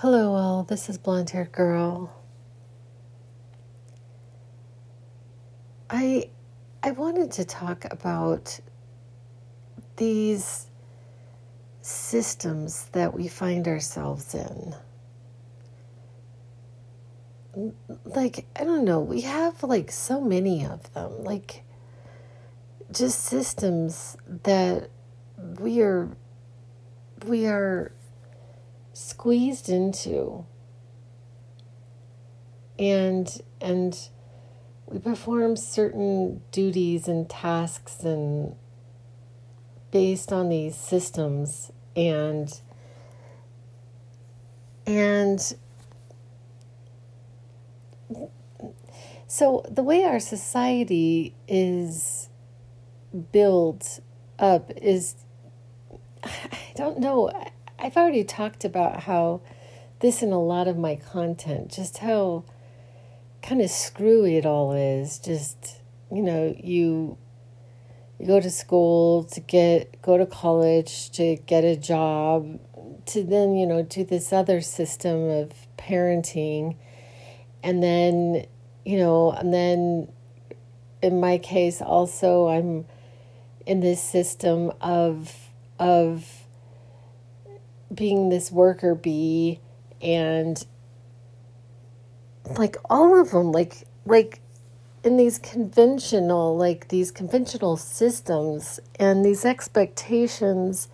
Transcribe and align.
Hello, 0.00 0.32
all. 0.32 0.62
This 0.62 0.88
is 0.88 0.96
Blonde 0.96 1.28
Haired 1.28 1.52
Girl. 1.52 2.10
I 5.90 6.30
I 6.82 6.92
wanted 6.92 7.32
to 7.32 7.44
talk 7.44 7.84
about 7.92 8.60
these 9.96 10.68
systems 11.82 12.86
that 12.92 13.12
we 13.12 13.28
find 13.28 13.68
ourselves 13.68 14.34
in. 14.34 14.74
Like, 18.06 18.46
I 18.56 18.64
don't 18.64 18.86
know, 18.86 19.00
we 19.00 19.20
have 19.20 19.62
like 19.62 19.92
so 19.92 20.18
many 20.18 20.64
of 20.64 20.90
them. 20.94 21.24
Like, 21.24 21.62
just 22.90 23.22
systems 23.24 24.16
that 24.44 24.88
we 25.58 25.82
are 25.82 26.08
we 27.26 27.44
are 27.44 27.92
squeezed 29.00 29.68
into. 29.68 30.44
And 32.78 33.40
and 33.60 33.98
we 34.86 34.98
perform 34.98 35.56
certain 35.56 36.42
duties 36.52 37.08
and 37.08 37.28
tasks 37.28 38.00
and 38.02 38.54
based 39.90 40.32
on 40.32 40.48
these 40.48 40.76
systems 40.76 41.72
and 41.96 42.60
and 44.86 45.54
so 49.26 49.64
the 49.68 49.82
way 49.82 50.04
our 50.04 50.20
society 50.20 51.34
is 51.48 52.28
built 53.32 54.00
up 54.38 54.70
is 54.76 55.16
I 56.24 56.72
don't 56.76 56.98
know 56.98 57.30
I've 57.82 57.96
already 57.96 58.24
talked 58.24 58.64
about 58.66 59.04
how 59.04 59.40
this 60.00 60.22
and 60.22 60.32
a 60.34 60.38
lot 60.38 60.68
of 60.68 60.76
my 60.76 60.96
content, 60.96 61.72
just 61.72 61.98
how 61.98 62.44
kind 63.42 63.62
of 63.62 63.70
screwy 63.70 64.36
it 64.36 64.44
all 64.44 64.72
is. 64.72 65.18
Just, 65.18 65.80
you 66.12 66.22
know, 66.22 66.54
you 66.62 67.16
you 68.18 68.26
go 68.26 68.38
to 68.38 68.50
school 68.50 69.24
to 69.24 69.40
get 69.40 70.02
go 70.02 70.18
to 70.18 70.26
college 70.26 71.10
to 71.12 71.36
get 71.46 71.64
a 71.64 71.74
job 71.74 72.60
to 73.06 73.24
then, 73.24 73.56
you 73.56 73.66
know, 73.66 73.82
do 73.82 74.04
this 74.04 74.30
other 74.30 74.60
system 74.60 75.30
of 75.30 75.52
parenting 75.78 76.76
and 77.62 77.82
then, 77.82 78.44
you 78.84 78.98
know, 78.98 79.32
and 79.32 79.54
then 79.54 80.12
in 81.02 81.18
my 81.18 81.38
case 81.38 81.80
also 81.80 82.48
I'm 82.48 82.84
in 83.64 83.80
this 83.80 84.02
system 84.02 84.70
of 84.82 85.34
of 85.78 86.39
being 87.92 88.28
this 88.28 88.50
worker 88.50 88.94
bee 88.94 89.60
and 90.00 90.66
like 92.56 92.76
all 92.88 93.20
of 93.20 93.30
them 93.30 93.52
like 93.52 93.86
like 94.06 94.40
in 95.02 95.16
these 95.16 95.38
conventional 95.38 96.56
like 96.56 96.88
these 96.88 97.10
conventional 97.10 97.76
systems 97.76 98.80
and 98.98 99.24
these 99.24 99.44
expectations 99.44 100.88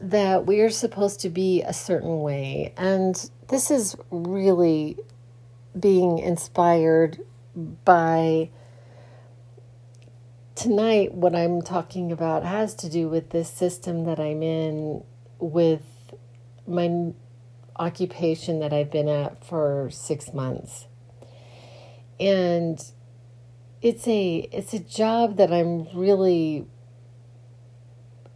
that 0.00 0.46
we 0.46 0.60
are 0.60 0.70
supposed 0.70 1.20
to 1.20 1.30
be 1.30 1.62
a 1.62 1.72
certain 1.72 2.20
way. 2.20 2.72
And 2.76 3.30
this 3.48 3.70
is 3.70 3.96
really 4.10 4.98
being 5.78 6.18
inspired 6.18 7.20
by 7.84 8.50
tonight 10.54 11.12
what 11.12 11.34
i'm 11.34 11.60
talking 11.60 12.10
about 12.10 12.42
has 12.42 12.74
to 12.74 12.88
do 12.88 13.10
with 13.10 13.28
this 13.28 13.50
system 13.50 14.04
that 14.04 14.18
i'm 14.18 14.42
in 14.42 15.02
with 15.38 15.82
my 16.66 17.12
occupation 17.78 18.60
that 18.60 18.72
I've 18.72 18.90
been 18.90 19.08
at 19.08 19.44
for 19.44 19.90
six 19.90 20.32
months. 20.32 20.86
And 22.18 22.82
it's 23.82 24.08
a 24.08 24.48
it's 24.52 24.72
a 24.72 24.78
job 24.78 25.36
that 25.36 25.52
I'm 25.52 25.86
really 25.94 26.66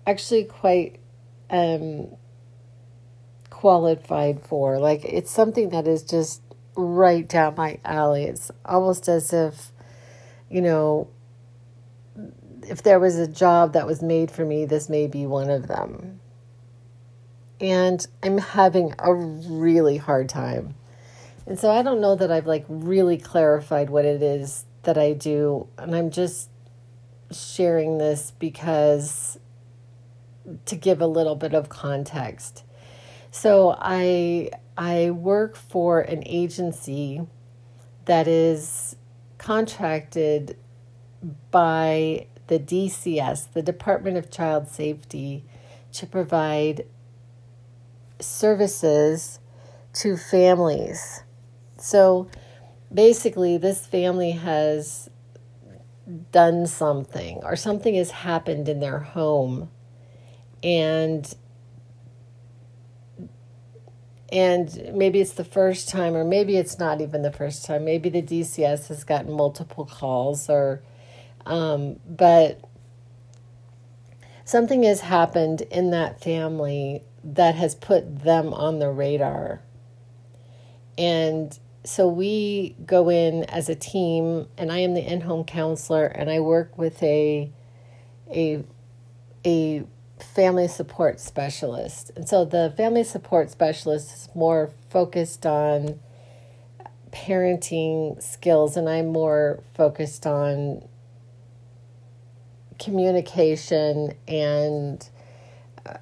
actually 0.07 0.45
quite 0.45 1.01
um, 1.49 2.09
qualified 3.49 4.43
for. 4.45 4.79
Like 4.79 5.05
it's 5.05 5.31
something 5.31 5.71
that 5.71 5.87
is 5.87 6.03
just 6.03 6.43
right 6.77 7.27
down 7.27 7.55
my 7.57 7.79
alley. 7.85 8.25
It's 8.25 8.51
almost 8.65 9.09
as 9.09 9.33
if, 9.33 9.73
you 10.51 10.61
know, 10.61 11.09
if 12.69 12.83
there 12.83 13.01
was 13.01 13.17
a 13.17 13.27
job 13.27 13.73
that 13.73 13.87
was 13.87 14.03
made 14.03 14.31
for 14.31 14.45
me, 14.45 14.67
this 14.67 14.89
may 14.89 15.07
be 15.07 15.27
one 15.27 15.49
of 15.49 15.67
them 15.67 16.20
and 17.61 18.07
I'm 18.23 18.39
having 18.39 18.95
a 18.99 19.15
really 19.15 19.99
hard 19.99 20.29
time. 20.29 20.75
And 21.47 21.59
so 21.59 21.71
I 21.71 21.83
don't 21.83 22.01
know 22.01 22.15
that 22.15 22.31
I've 22.31 22.47
like 22.47 22.65
really 22.69 23.19
clarified 23.19 23.91
what 23.91 24.05
it 24.05 24.23
is 24.23 24.65
that 24.83 24.97
I 24.97 25.13
do, 25.13 25.69
and 25.77 25.95
I'm 25.95 26.11
just 26.11 26.49
sharing 27.31 27.99
this 27.99 28.33
because 28.39 29.39
to 30.65 30.77
give 30.77 31.01
a 31.01 31.07
little 31.07 31.37
bit 31.37 31.55
of 31.55 31.69
context. 31.69 32.65
So 33.31 33.77
I 33.79 34.51
I 34.77 35.11
work 35.11 35.57
for 35.57 36.01
an 36.01 36.23
agency 36.27 37.21
that 38.07 38.27
is 38.27 38.97
contracted 39.39 40.57
by 41.51 42.27
the 42.47 42.59
DCS, 42.59 43.53
the 43.53 43.63
Department 43.63 44.17
of 44.17 44.31
Child 44.31 44.69
Safety, 44.69 45.45
to 45.93 46.07
provide 46.07 46.87
services 48.21 49.39
to 49.95 50.17
families. 50.17 51.23
So 51.79 52.29
basically, 52.93 53.57
this 53.57 53.87
family 53.87 54.33
has 54.33 55.11
done 56.33 56.67
something 56.67 57.41
or 57.45 57.57
something 57.57 57.95
has 57.95 58.11
happened 58.11 58.69
in 58.69 58.81
their 58.81 58.99
home 58.99 59.71
and 60.63 61.35
and 64.33 64.93
maybe 64.95 65.21
it's 65.21 65.33
the 65.33 65.45
first 65.45 65.89
time 65.89 66.15
or 66.15 66.25
maybe 66.25 66.57
it's 66.57 66.79
not 66.79 67.01
even 67.01 67.23
the 67.23 67.33
first 67.33 67.65
time 67.65 67.85
maybe 67.85 68.09
the 68.09 68.23
dcs 68.23 68.89
has 68.89 69.05
gotten 69.05 69.33
multiple 69.33 69.85
calls 69.85 70.49
or 70.49 70.83
um, 71.47 71.99
but 72.07 72.61
something 74.45 74.83
has 74.83 75.01
happened 75.01 75.63
in 75.63 75.91
that 75.91 76.21
family 76.21 77.03
that 77.25 77.55
has 77.55 77.75
put 77.75 78.23
them 78.25 78.53
on 78.55 78.79
the 78.79 78.91
radar. 78.91 79.63
And 80.97 81.59
so 81.85 82.09
we 82.09 82.77
go 82.85 83.09
in 83.09 83.45
as 83.45 83.69
a 83.69 83.75
team, 83.75 84.49
and 84.59 84.71
I 84.71 84.79
am 84.79 84.95
the 84.95 85.01
in-home 85.01 85.45
counselor, 85.45 86.07
and 86.07 86.31
I 86.31 86.41
work 86.41 86.77
with 86.77 87.03
a 87.03 87.51
a 88.29 88.65
a 89.47 89.85
family 90.19 90.69
support 90.69 91.19
specialist. 91.21 92.11
And 92.15 92.29
so 92.29 92.45
the 92.45 92.75
family 92.77 93.05
support 93.05 93.51
specialist 93.51 94.15
is 94.15 94.29
more 94.35 94.71
focused 94.91 95.47
on 95.47 96.01
parenting 97.11 98.23
skills, 98.23 98.77
and 98.77 98.89
I'm 98.89 99.09
more 99.09 99.63
focused 99.75 100.27
on 100.27 100.87
communication 102.79 104.15
and 104.29 105.09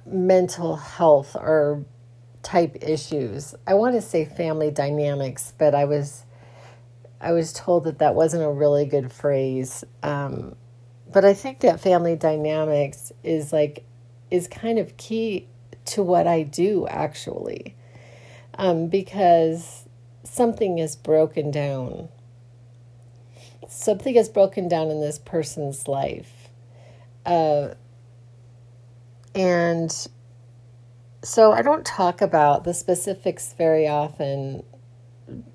mental 0.05 0.75
health 0.75 1.35
or 1.35 1.85
type 2.43 2.77
issues. 2.81 3.55
I 3.67 3.73
want 3.73 3.95
to 3.95 4.01
say 4.01 4.25
family 4.25 4.71
dynamics, 4.71 5.53
but 5.57 5.75
I 5.75 5.85
was 5.85 6.25
I 7.21 7.33
was 7.33 7.51
told 7.51 7.83
that 7.83 7.99
that 7.99 8.15
wasn't 8.15 8.43
a 8.43 8.49
really 8.49 8.85
good 8.85 9.11
phrase. 9.11 9.83
Um, 10.03 10.55
but 11.11 11.25
I 11.25 11.33
think 11.33 11.59
that 11.59 11.79
family 11.79 12.15
dynamics 12.15 13.11
is 13.23 13.51
like 13.51 13.85
is 14.31 14.47
kind 14.47 14.79
of 14.79 14.95
key 14.97 15.47
to 15.85 16.03
what 16.03 16.27
I 16.27 16.43
do 16.43 16.87
actually, 16.87 17.75
um, 18.57 18.87
because 18.87 19.85
something 20.23 20.77
is 20.77 20.95
broken 20.95 21.51
down. 21.51 22.09
Something 23.67 24.15
is 24.15 24.29
broken 24.29 24.67
down 24.67 24.89
in 24.89 24.99
this 24.99 25.19
person's 25.19 25.87
life. 25.87 26.49
Uh, 27.25 27.69
and 29.35 30.07
so 31.21 31.51
I 31.51 31.61
don't 31.61 31.85
talk 31.85 32.21
about 32.21 32.63
the 32.63 32.73
specifics 32.73 33.53
very 33.57 33.87
often 33.87 34.63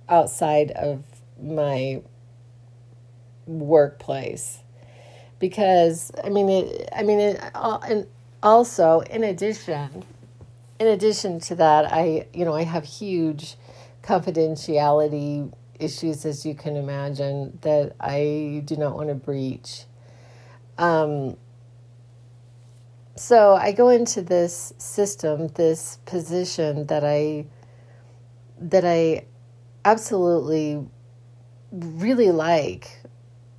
outside 0.09 0.71
of 0.73 1.03
my 1.43 2.03
workplace 3.47 4.59
because 5.39 6.11
I 6.23 6.29
mean 6.29 6.49
it 6.49 6.89
I 6.95 7.03
mean 7.03 7.19
it 7.19 7.41
and 7.55 8.07
also 8.43 9.01
in 9.01 9.25
addition 9.25 10.05
in 10.79 10.87
addition 10.87 11.41
to 11.41 11.55
that 11.57 11.93
I 11.93 12.27
you 12.33 12.45
know 12.45 12.55
I 12.55 12.65
have 12.65 12.85
huge 12.85 13.57
confidentiality 14.03 15.53
issues 15.81 16.25
as 16.25 16.47
you 16.47 16.55
can 16.55 16.77
imagine 16.77 17.59
that 17.63 17.95
I 18.01 18.63
do 18.65 18.77
not 18.77 18.97
want 18.97 19.09
to 19.09 19.15
breach. 19.15 19.85
Um 20.79 21.37
so 23.17 23.55
I 23.55 23.73
go 23.73 23.89
into 23.89 24.23
this 24.23 24.73
system, 24.79 25.49
this 25.49 25.99
position 26.05 26.87
that 26.87 27.05
I 27.05 27.47
that 28.61 28.85
I 28.85 29.27
absolutely 29.85 30.85
really 31.71 32.31
like. 32.31 33.03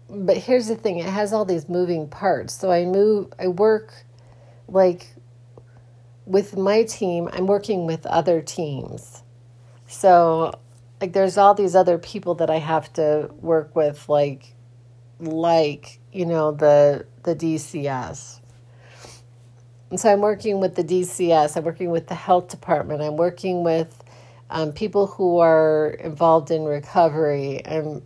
But 0.09 0.37
here's 0.37 0.67
the 0.67 0.75
thing, 0.75 0.99
it 0.99 1.05
has 1.05 1.33
all 1.33 1.45
these 1.45 1.69
moving 1.69 2.07
parts. 2.07 2.53
So 2.53 2.71
I 2.71 2.85
move 2.85 3.31
I 3.39 3.47
work 3.47 4.05
like 4.67 5.15
with 6.25 6.57
my 6.57 6.83
team, 6.83 7.29
I'm 7.31 7.47
working 7.47 7.85
with 7.85 8.05
other 8.07 8.41
teams. 8.41 9.23
So 9.87 10.59
like 10.99 11.13
there's 11.13 11.37
all 11.37 11.53
these 11.53 11.75
other 11.75 11.97
people 11.97 12.35
that 12.35 12.49
I 12.49 12.57
have 12.57 12.91
to 12.93 13.29
work 13.39 13.75
with 13.75 14.09
like 14.09 14.53
like, 15.19 15.99
you 16.11 16.25
know, 16.25 16.51
the 16.51 17.05
the 17.23 17.35
DCS. 17.35 18.34
And 19.95 19.99
so 20.01 20.11
I'm 20.11 20.19
working 20.19 20.59
with 20.59 20.75
the 20.75 20.83
DCS, 20.83 21.55
I'm 21.55 21.63
working 21.63 21.89
with 21.89 22.07
the 22.07 22.15
health 22.15 22.49
department, 22.49 23.01
I'm 23.01 23.15
working 23.15 23.63
with 23.63 24.03
um, 24.49 24.73
people 24.73 25.07
who 25.07 25.37
are 25.37 25.91
involved 26.01 26.51
in 26.51 26.65
recovery, 26.65 27.61
and 27.63 28.01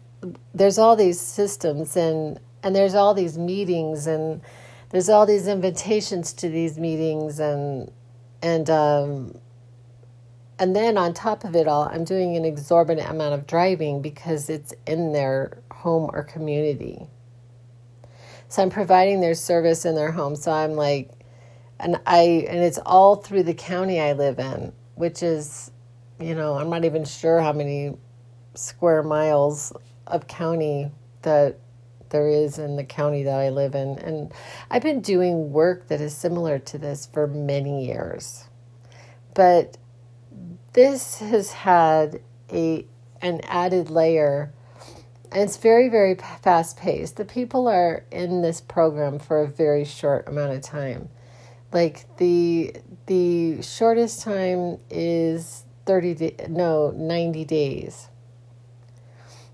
there's 0.53 0.77
all 0.77 0.95
these 0.95 1.19
systems 1.19 1.97
and 1.97 2.39
and 2.61 2.75
there's 2.75 2.93
all 2.93 3.15
these 3.15 3.39
meetings 3.39 4.05
and 4.05 4.39
there's 4.91 5.09
all 5.09 5.25
these 5.25 5.47
invitations 5.47 6.31
to 6.33 6.47
these 6.47 6.77
meetings 6.77 7.39
and 7.39 7.91
and 8.43 8.69
um, 8.69 9.35
and 10.59 10.75
then 10.75 10.95
on 10.95 11.11
top 11.11 11.43
of 11.43 11.55
it 11.55 11.67
all, 11.67 11.89
I'm 11.91 12.03
doing 12.03 12.37
an 12.37 12.45
exorbitant 12.45 13.09
amount 13.09 13.33
of 13.33 13.47
driving 13.47 14.03
because 14.03 14.47
it's 14.47 14.75
in 14.85 15.11
their 15.11 15.57
home 15.71 16.11
or 16.13 16.21
community. 16.21 17.07
So 18.47 18.61
I'm 18.61 18.69
providing 18.69 19.21
their 19.21 19.33
service 19.33 19.85
in 19.85 19.95
their 19.95 20.11
home. 20.11 20.35
So 20.35 20.51
I'm 20.51 20.73
like, 20.73 21.09
and 21.79 21.99
I 22.05 22.45
and 22.49 22.59
it's 22.59 22.79
all 22.85 23.15
through 23.15 23.43
the 23.43 23.53
county 23.53 23.99
I 23.99 24.13
live 24.13 24.39
in, 24.39 24.73
which 24.95 25.23
is, 25.23 25.71
you 26.19 26.35
know, 26.35 26.55
I'm 26.55 26.69
not 26.69 26.85
even 26.85 27.05
sure 27.05 27.39
how 27.39 27.53
many 27.53 27.97
square 28.53 29.03
miles 29.03 29.71
of 30.07 30.27
county 30.27 30.91
that 31.21 31.59
there 32.09 32.27
is 32.27 32.57
in 32.57 32.75
the 32.75 32.83
county 32.83 33.23
that 33.23 33.39
I 33.39 33.49
live 33.49 33.75
in. 33.75 33.97
And 33.99 34.33
I've 34.69 34.81
been 34.81 35.01
doing 35.01 35.51
work 35.51 35.87
that 35.87 36.01
is 36.01 36.15
similar 36.15 36.59
to 36.59 36.77
this 36.77 37.05
for 37.05 37.27
many 37.27 37.85
years. 37.85 38.45
But 39.33 39.77
this 40.73 41.19
has 41.19 41.51
had 41.51 42.21
a 42.51 42.85
an 43.21 43.41
added 43.43 43.89
layer 43.89 44.53
and 45.31 45.43
it's 45.43 45.57
very 45.57 45.87
very 45.89 46.15
fast 46.15 46.77
paced. 46.77 47.15
The 47.15 47.25
people 47.25 47.67
are 47.67 48.05
in 48.11 48.41
this 48.41 48.59
program 48.59 49.19
for 49.19 49.41
a 49.41 49.47
very 49.47 49.85
short 49.85 50.27
amount 50.27 50.53
of 50.53 50.61
time. 50.61 51.09
Like 51.71 52.17
the 52.17 52.75
the 53.05 53.61
shortest 53.61 54.21
time 54.21 54.77
is 54.89 55.63
30 55.85 56.13
day, 56.15 56.35
no 56.49 56.91
90 56.91 57.45
days 57.45 58.09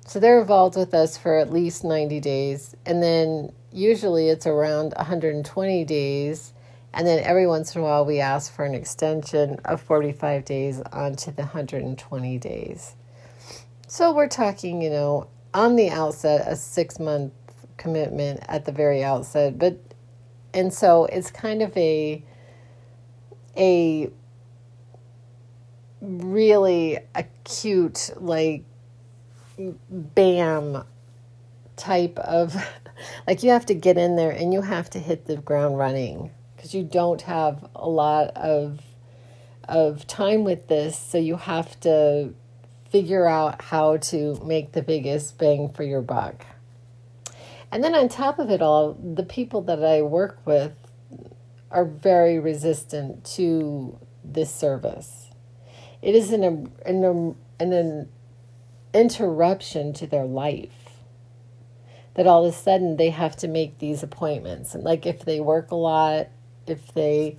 so 0.08 0.20
they're 0.20 0.40
involved 0.40 0.78
with 0.78 0.94
us 0.94 1.18
for 1.18 1.38
at 1.38 1.52
least 1.52 1.84
90 1.84 2.20
days. 2.20 2.76
And 2.86 3.02
then 3.02 3.52
usually 3.72 4.30
it's 4.30 4.46
around 4.46 4.94
120 4.96 5.84
days. 5.84 6.54
And 6.94 7.08
then 7.08 7.24
every 7.24 7.48
once 7.48 7.76
in 7.76 7.82
a 7.82 7.84
while 7.84 8.06
we 8.06 8.20
ask 8.20 8.54
for 8.54 8.64
an 8.64 8.76
extension 8.76 9.60
of 9.66 9.82
45 9.82 10.46
days 10.46 10.80
onto 10.94 11.32
the 11.32 11.42
120 11.42 12.38
days. 12.38 12.96
So 13.88 14.14
we're 14.14 14.30
talking, 14.30 14.82
you 14.82 14.92
know, 14.92 15.28
on 15.54 15.76
the 15.76 15.90
outset, 15.90 16.48
a 16.48 16.56
six 16.56 17.00
month 17.00 17.34
commitment 17.78 18.42
at 18.48 18.66
the 18.66 18.72
very 18.72 19.04
outset. 19.04 19.58
But, 19.58 19.80
and 20.56 20.74
so 20.74 21.06
it's 21.06 21.30
kind 21.30 21.62
of 21.62 21.75
a, 21.75 22.24
a 23.57 24.10
really 26.02 27.00
acute, 27.13 28.12
like, 28.16 28.63
bam 29.90 30.84
type 31.75 32.18
of 32.19 32.56
like 33.28 33.44
you 33.44 33.50
have 33.50 33.66
to 33.66 33.74
get 33.74 33.98
in 33.98 34.16
there 34.16 34.31
and 34.31 34.54
you 34.54 34.62
have 34.62 34.90
to 34.90 35.00
hit 35.00 35.25
the 35.25 35.36
ground 35.38 35.78
running 35.78 36.31
because 36.56 36.74
you 36.74 36.84
don't 36.84 37.22
have 37.22 37.69
a 37.75 37.88
lot 37.88 38.30
of 38.36 38.81
of 39.68 40.08
time 40.08 40.44
with 40.44 40.68
this. 40.68 40.98
So 40.98 41.18
you 41.18 41.36
have 41.36 41.78
to 41.81 42.34
figure 42.92 43.28
out 43.28 43.62
how 43.62 43.98
to 43.98 44.40
make 44.46 44.72
the 44.72 44.81
biggest 44.81 45.38
bang 45.38 45.69
for 45.69 45.84
your 45.84 46.01
buck 46.01 46.46
and 47.75 47.83
then 47.83 47.94
on 47.94 48.07
top 48.07 48.39
of 48.39 48.50
it 48.50 48.62
all 48.62 48.94
the 48.94 49.24
people 49.24 49.62
that 49.62 49.83
i 49.83 50.01
work 50.01 50.39
with 50.45 50.74
are 51.69 51.86
very 51.86 52.39
resistant 52.39 53.24
to 53.24 54.00
this 54.24 54.54
service 54.54 55.30
it 56.01 56.16
is 56.16 56.31
an 56.31 56.44
an, 56.44 56.72
an, 56.86 57.36
an 57.60 58.10
interruption 58.95 59.94
to 59.94 60.07
their 60.07 60.25
life. 60.25 60.72
That 62.16 62.25
all 62.25 62.45
of 62.45 62.54
a 62.54 62.57
sudden 62.57 62.95
they 62.95 63.10
have 63.10 63.36
to 63.38 63.48
make 63.48 63.80
these 63.80 64.01
appointments. 64.01 64.74
And 64.74 64.83
like 64.83 65.06
if 65.06 65.25
they 65.25 65.39
work 65.42 65.72
a 65.72 65.75
lot, 65.75 66.30
if 66.66 66.94
they, 66.94 67.38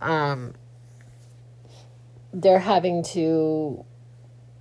um, 0.00 0.54
they're 2.32 2.60
having 2.60 3.02
to 3.02 3.84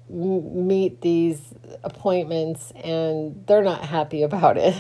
meet 0.10 1.02
these 1.02 1.54
appointments 1.84 2.72
and 2.84 3.46
they're 3.48 3.64
not 3.64 3.86
happy 3.86 4.24
about 4.24 4.58
it. 4.58 4.76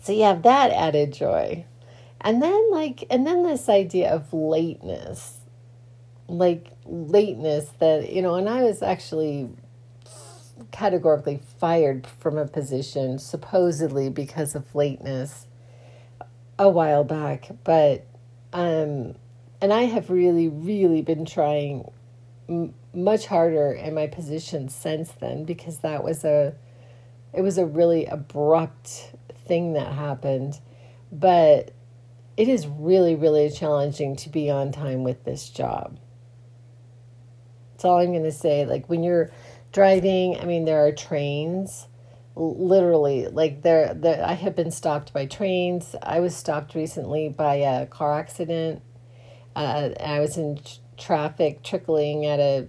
So 0.00 0.12
you 0.12 0.22
have 0.24 0.42
that 0.42 0.70
added 0.70 1.12
joy. 1.12 1.64
And 2.22 2.42
then, 2.42 2.70
like, 2.70 3.04
and 3.10 3.26
then 3.26 3.44
this 3.44 3.68
idea 3.68 4.10
of 4.10 4.32
lateness 4.32 5.40
like 6.30 6.70
lateness 6.86 7.68
that 7.80 8.12
you 8.12 8.22
know 8.22 8.36
and 8.36 8.48
i 8.48 8.62
was 8.62 8.82
actually 8.82 9.48
categorically 10.70 11.40
fired 11.58 12.06
from 12.06 12.38
a 12.38 12.46
position 12.46 13.18
supposedly 13.18 14.08
because 14.08 14.54
of 14.54 14.74
lateness 14.74 15.46
a 16.58 16.68
while 16.68 17.02
back 17.02 17.48
but 17.64 18.06
um 18.52 19.14
and 19.60 19.72
i 19.72 19.82
have 19.82 20.08
really 20.08 20.48
really 20.48 21.02
been 21.02 21.24
trying 21.24 21.90
m- 22.48 22.72
much 22.94 23.26
harder 23.26 23.72
in 23.72 23.94
my 23.94 24.06
position 24.06 24.68
since 24.68 25.10
then 25.12 25.44
because 25.44 25.78
that 25.78 26.04
was 26.04 26.24
a 26.24 26.54
it 27.32 27.42
was 27.42 27.58
a 27.58 27.66
really 27.66 28.06
abrupt 28.06 29.12
thing 29.50 29.74
that 29.74 29.92
happened 29.92 30.60
but 31.12 31.72
it 32.36 32.48
is 32.48 32.66
really 32.66 33.14
really 33.14 33.50
challenging 33.50 34.16
to 34.16 34.30
be 34.30 34.48
on 34.50 34.72
time 34.72 35.04
with 35.04 35.24
this 35.24 35.50
job. 35.50 35.98
That's 37.72 37.84
all 37.84 37.98
I'm 37.98 38.12
going 38.12 38.24
to 38.24 38.32
say. 38.32 38.64
Like 38.64 38.88
when 38.88 39.02
you're 39.02 39.30
driving, 39.72 40.38
I 40.38 40.44
mean, 40.44 40.64
there 40.64 40.86
are 40.86 40.92
trains 40.92 41.86
literally 42.36 43.26
like 43.26 43.60
there, 43.62 43.92
there 43.92 44.24
i 44.24 44.32
have 44.32 44.56
been 44.56 44.70
stopped 44.70 45.12
by 45.12 45.26
trains. 45.26 45.94
I 46.02 46.20
was 46.20 46.34
stopped 46.34 46.74
recently 46.74 47.28
by 47.28 47.56
a 47.56 47.86
car 47.86 48.18
accident 48.18 48.82
uh, 49.56 49.90
i 50.00 50.20
was 50.20 50.38
in 50.38 50.60
traffic 50.96 51.62
trickling 51.62 52.24
at 52.24 52.38
a 52.38 52.68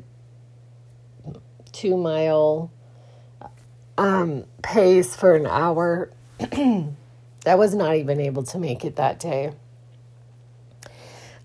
two 1.71 1.95
mile 1.95 2.71
um, 3.97 4.45
pace 4.63 5.15
for 5.15 5.35
an 5.35 5.45
hour 5.45 6.11
i 7.45 7.55
was 7.55 7.75
not 7.75 7.95
even 7.95 8.19
able 8.19 8.43
to 8.43 8.57
make 8.57 8.85
it 8.85 8.95
that 8.95 9.19
day 9.19 9.51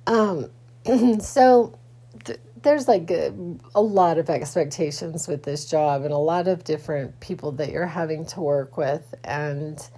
um, 0.09 0.50
so 1.21 1.76
there's 2.62 2.88
like 2.88 3.11
a, 3.11 3.33
a, 3.75 3.81
lot 3.81 4.19
of 4.19 4.31
expectations 4.31 5.29
with 5.29 5.43
this 5.43 5.69
job 5.69 6.03
and 6.03 6.12
a 6.12 6.19
lot 6.19 6.49
of 6.49 6.65
different 6.65 7.19
people 7.21 7.53
that 7.53 7.71
you're 7.71 7.87
having 7.87 8.25
to 8.26 8.41
work 8.41 8.76
with 8.76 9.15
and 9.25 9.88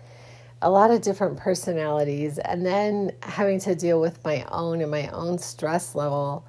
a 0.60 0.70
lot 0.70 0.90
of 0.90 1.00
different 1.02 1.38
personalities 1.38 2.38
and 2.38 2.66
then 2.66 3.12
having 3.22 3.60
to 3.60 3.74
deal 3.74 4.00
with 4.00 4.22
my 4.24 4.44
own 4.50 4.80
and 4.80 4.90
my 4.90 5.08
own 5.08 5.38
stress 5.38 5.94
level 5.94 6.44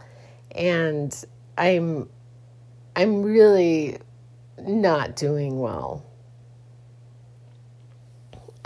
and 0.56 1.26
I'm 1.58 2.10
I'm 2.96 3.22
really 3.22 4.00
not 4.58 5.16
doing 5.16 5.60
well. 5.60 6.04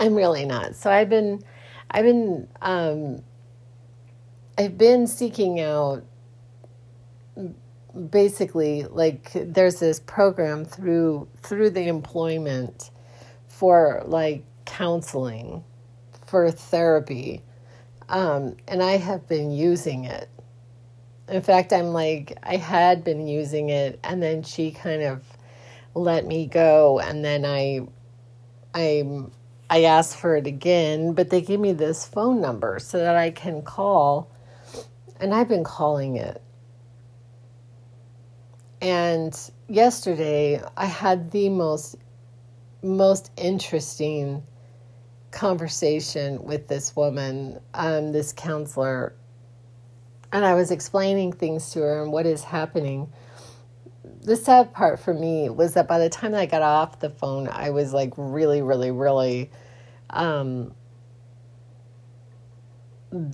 I'm 0.04 0.14
really 0.14 0.44
not. 0.44 0.76
So 0.76 0.90
I've 0.90 1.08
been 1.08 1.42
I've 1.90 2.04
been 2.04 2.46
um 2.60 3.22
I've 4.58 4.76
been 4.76 5.06
seeking 5.06 5.60
out 5.60 6.04
basically 8.10 8.84
like 8.84 9.30
there's 9.34 9.80
this 9.80 10.00
program 10.00 10.66
through 10.66 11.26
through 11.42 11.70
the 11.70 11.88
employment 11.88 12.90
for 13.48 14.02
like 14.04 14.44
counseling 14.66 15.64
for 16.26 16.50
therapy 16.50 17.40
um, 18.08 18.56
and 18.66 18.82
i 18.82 18.96
have 18.96 19.28
been 19.28 19.52
using 19.52 20.04
it 20.04 20.28
in 21.28 21.40
fact 21.40 21.72
i'm 21.72 21.92
like 21.92 22.36
i 22.42 22.56
had 22.56 23.04
been 23.04 23.28
using 23.28 23.70
it 23.70 24.00
and 24.02 24.20
then 24.20 24.42
she 24.42 24.72
kind 24.72 25.02
of 25.02 25.22
let 25.94 26.26
me 26.26 26.46
go 26.46 26.98
and 26.98 27.24
then 27.24 27.44
i 27.44 27.80
i 28.74 29.04
i 29.70 29.84
asked 29.84 30.16
for 30.16 30.36
it 30.36 30.46
again 30.46 31.12
but 31.12 31.30
they 31.30 31.40
gave 31.40 31.60
me 31.60 31.72
this 31.72 32.06
phone 32.06 32.40
number 32.40 32.78
so 32.78 32.98
that 32.98 33.16
i 33.16 33.30
can 33.30 33.62
call 33.62 34.30
and 35.20 35.34
i've 35.34 35.48
been 35.48 35.64
calling 35.64 36.16
it 36.16 36.42
And 38.84 39.34
yesterday 39.66 40.60
I 40.76 40.84
had 40.84 41.30
the 41.30 41.48
most 41.48 41.96
most 42.82 43.30
interesting 43.38 44.42
conversation 45.30 46.44
with 46.44 46.68
this 46.68 46.94
woman, 46.94 47.60
um, 47.72 48.12
this 48.12 48.34
counselor, 48.34 49.14
and 50.32 50.44
I 50.44 50.52
was 50.52 50.70
explaining 50.70 51.32
things 51.32 51.70
to 51.70 51.80
her 51.80 52.02
and 52.02 52.12
what 52.12 52.26
is 52.26 52.44
happening. 52.44 53.10
The 54.24 54.36
sad 54.36 54.72
part 54.72 54.98
for 55.00 55.12
me 55.12 55.50
was 55.50 55.74
that 55.74 55.86
by 55.86 55.98
the 55.98 56.08
time 56.08 56.34
I 56.34 56.46
got 56.46 56.62
off 56.62 56.98
the 56.98 57.10
phone, 57.10 57.46
I 57.48 57.70
was 57.70 57.92
like 57.92 58.12
really, 58.16 58.62
really, 58.62 58.90
really 58.90 59.50
um, 60.08 60.74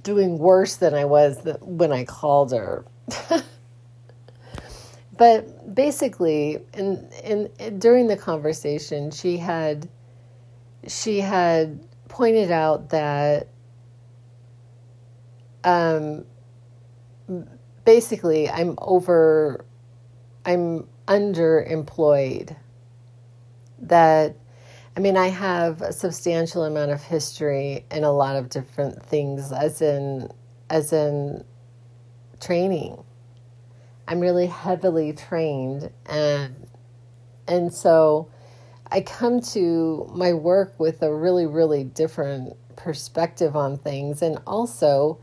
doing 0.03 0.39
worse 0.39 0.77
than 0.77 0.95
I 0.95 1.05
was 1.05 1.39
when 1.61 1.93
I 1.93 2.05
called 2.05 2.53
her. 2.53 2.85
but 5.17 5.75
basically, 5.75 6.59
in, 6.75 7.09
in 7.23 7.79
during 7.79 8.09
the 8.09 8.17
conversation, 8.17 9.13
she 9.13 9.37
had 9.37 9.89
she 10.89 11.21
had 11.21 11.79
pointed 12.09 12.51
out 12.51 12.91
that 12.91 13.47
um, 15.65 16.25
basically 17.85 18.49
I'm 18.49 18.77
over, 18.79 19.65
I'm 20.45 20.87
underemployed. 21.07 22.57
That, 23.79 24.37
I 24.97 25.01
mean, 25.01 25.17
I 25.17 25.29
have 25.29 25.81
a 25.81 25.93
substantial 25.93 26.65
amount 26.65 26.91
of 26.91 27.03
history 27.03 27.87
in 27.91 28.05
a 28.05 28.13
lot 28.13 28.37
of 28.37 28.49
different 28.49 29.03
things, 29.03 29.53
as 29.53 29.81
in, 29.81 30.31
as 30.69 30.93
in 30.93 31.45
training. 32.41 33.03
I'm 34.07 34.21
really 34.21 34.47
heavily 34.47 35.13
trained, 35.13 35.91
and 36.07 36.67
and 37.47 37.73
so 37.73 38.29
I 38.91 39.03
come 39.03 39.41
to 39.53 40.11
my 40.13 40.33
work 40.33 40.75
with 40.79 41.03
a 41.03 41.15
really, 41.15 41.47
really 41.47 41.85
different 41.85 42.57
perspective 42.77 43.55
on 43.55 43.79
things 43.79 44.23
and 44.23 44.39
also 44.47 45.21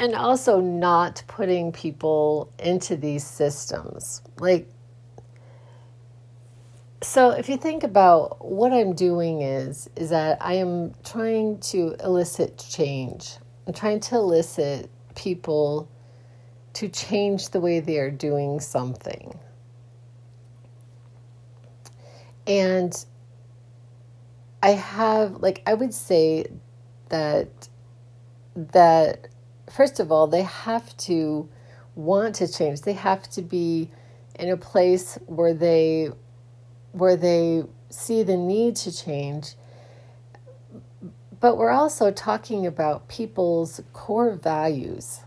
and 0.00 0.14
also 0.14 0.60
not 0.60 1.22
putting 1.28 1.70
people 1.70 2.50
into 2.58 2.96
these 2.96 3.24
systems. 3.24 4.22
Like 4.38 4.66
so 7.02 7.30
if 7.30 7.48
you 7.48 7.56
think 7.56 7.84
about 7.84 8.44
what 8.44 8.72
I'm 8.72 8.94
doing 8.94 9.42
is 9.42 9.88
is 9.96 10.10
that 10.10 10.38
I 10.40 10.54
am 10.54 10.94
trying 11.04 11.60
to 11.60 11.94
elicit 12.02 12.64
change. 12.70 13.36
I'm 13.66 13.74
trying 13.74 14.00
to 14.00 14.16
elicit 14.16 14.90
people 15.14 15.88
to 16.72 16.88
change 16.88 17.50
the 17.50 17.60
way 17.60 17.80
they 17.80 17.98
are 17.98 18.10
doing 18.10 18.58
something. 18.58 19.38
And 22.46 23.04
I 24.62 24.70
have 24.70 25.42
like 25.42 25.62
I 25.66 25.74
would 25.74 25.92
say 25.92 26.46
that 27.10 27.68
that 28.54 29.28
first 29.70 30.00
of 30.00 30.10
all 30.12 30.26
they 30.26 30.42
have 30.42 30.96
to 30.98 31.48
want 31.94 32.34
to 32.36 32.48
change. 32.48 32.82
They 32.82 32.92
have 32.94 33.28
to 33.30 33.42
be 33.42 33.90
in 34.38 34.48
a 34.48 34.56
place 34.56 35.18
where 35.26 35.54
they 35.54 36.10
where 36.92 37.16
they 37.16 37.64
see 37.88 38.22
the 38.22 38.36
need 38.36 38.76
to 38.76 38.96
change. 38.96 39.54
But 41.40 41.56
we're 41.56 41.70
also 41.70 42.10
talking 42.10 42.66
about 42.66 43.08
people's 43.08 43.80
core 43.92 44.32
values. 44.32 45.20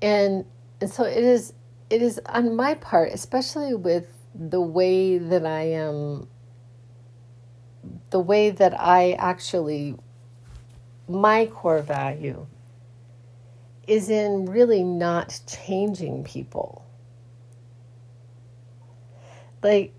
And 0.00 0.44
and 0.80 0.90
so 0.90 1.04
it 1.04 1.24
is 1.24 1.52
it 1.90 2.02
is 2.02 2.20
on 2.26 2.56
my 2.56 2.74
part, 2.74 3.10
especially 3.12 3.74
with 3.74 4.06
the 4.34 4.60
way 4.60 5.18
that 5.18 5.46
I 5.46 5.62
am, 5.62 6.28
the 8.10 8.20
way 8.20 8.50
that 8.50 8.78
I 8.80 9.12
actually, 9.12 9.96
my 11.08 11.46
core 11.46 11.82
value 11.82 12.46
is 13.86 14.08
in 14.08 14.46
really 14.46 14.82
not 14.82 15.40
changing 15.46 16.24
people. 16.24 16.84
Like, 19.62 19.94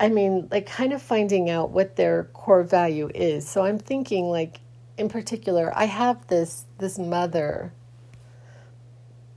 I 0.00 0.08
mean, 0.08 0.48
like 0.50 0.66
kind 0.66 0.92
of 0.92 1.02
finding 1.02 1.50
out 1.50 1.70
what 1.70 1.96
their 1.96 2.24
core 2.32 2.62
value 2.62 3.10
is. 3.14 3.48
So 3.48 3.64
I'm 3.64 3.78
thinking, 3.78 4.26
like, 4.26 4.60
in 4.98 5.08
particular, 5.08 5.72
I 5.74 5.84
have 5.84 6.26
this 6.28 6.64
this 6.78 6.98
mother 6.98 7.72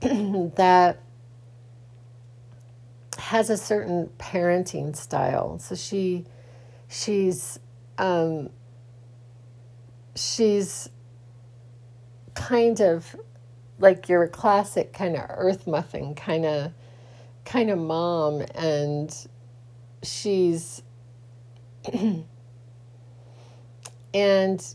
that 0.00 1.00
has 3.18 3.50
a 3.50 3.56
certain 3.56 4.10
parenting 4.18 4.96
style. 4.96 5.58
So 5.58 5.74
she 5.74 6.24
she's 6.88 7.58
um, 7.98 8.50
she's 10.14 10.88
kind 12.34 12.80
of 12.80 13.16
like 13.78 14.08
your 14.08 14.26
classic 14.28 14.92
kind 14.92 15.16
of 15.16 15.24
earth 15.30 15.66
muffin 15.66 16.14
kind 16.14 16.44
of 16.44 16.72
kind 17.44 17.70
of 17.70 17.78
mom 17.78 18.42
and 18.54 19.26
she's 20.02 20.82
and 24.14 24.74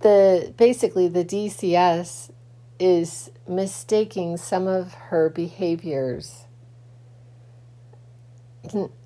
the 0.00 0.52
basically 0.56 1.08
the 1.08 1.24
DCS 1.24 2.30
is 2.78 3.30
mistaking 3.48 4.36
some 4.36 4.66
of 4.66 4.94
her 4.94 5.28
behaviors 5.28 6.44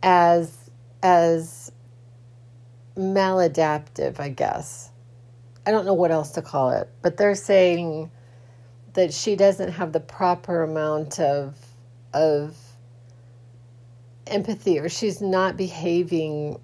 as 0.03 0.71
as 1.03 1.68
maladaptive, 2.99 4.21
I 4.21 4.28
guess. 4.31 4.90
I 5.67 5.71
don't 5.71 5.87
know 5.87 5.95
what 5.95 6.11
else 6.11 6.33
to 6.33 6.43
call 6.43 6.71
it, 6.71 6.90
but 7.02 7.17
they're 7.17 7.35
saying 7.35 8.11
that 8.95 9.12
she 9.12 9.37
doesn't 9.37 9.73
have 9.73 9.93
the 9.93 10.00
proper 10.00 10.62
amount 10.62 11.21
of 11.21 11.57
of 12.14 12.57
empathy 14.26 14.78
or 14.78 14.88
she's 14.88 15.21
not 15.21 15.57
behaving 15.57 16.59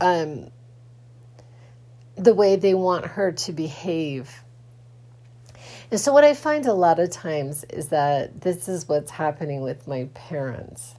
um 0.00 0.50
the 2.16 2.34
way 2.34 2.56
they 2.56 2.74
want 2.74 3.06
her 3.06 3.32
to 3.32 3.52
behave 3.52 4.44
and 5.90 6.00
so, 6.00 6.12
what 6.12 6.24
I 6.24 6.34
find 6.34 6.66
a 6.66 6.72
lot 6.72 6.98
of 6.98 7.10
times 7.10 7.64
is 7.70 7.88
that 7.88 8.40
this 8.40 8.68
is 8.68 8.88
what's 8.88 9.12
happening 9.12 9.60
with 9.60 9.86
my 9.86 10.08
parents. 10.14 10.96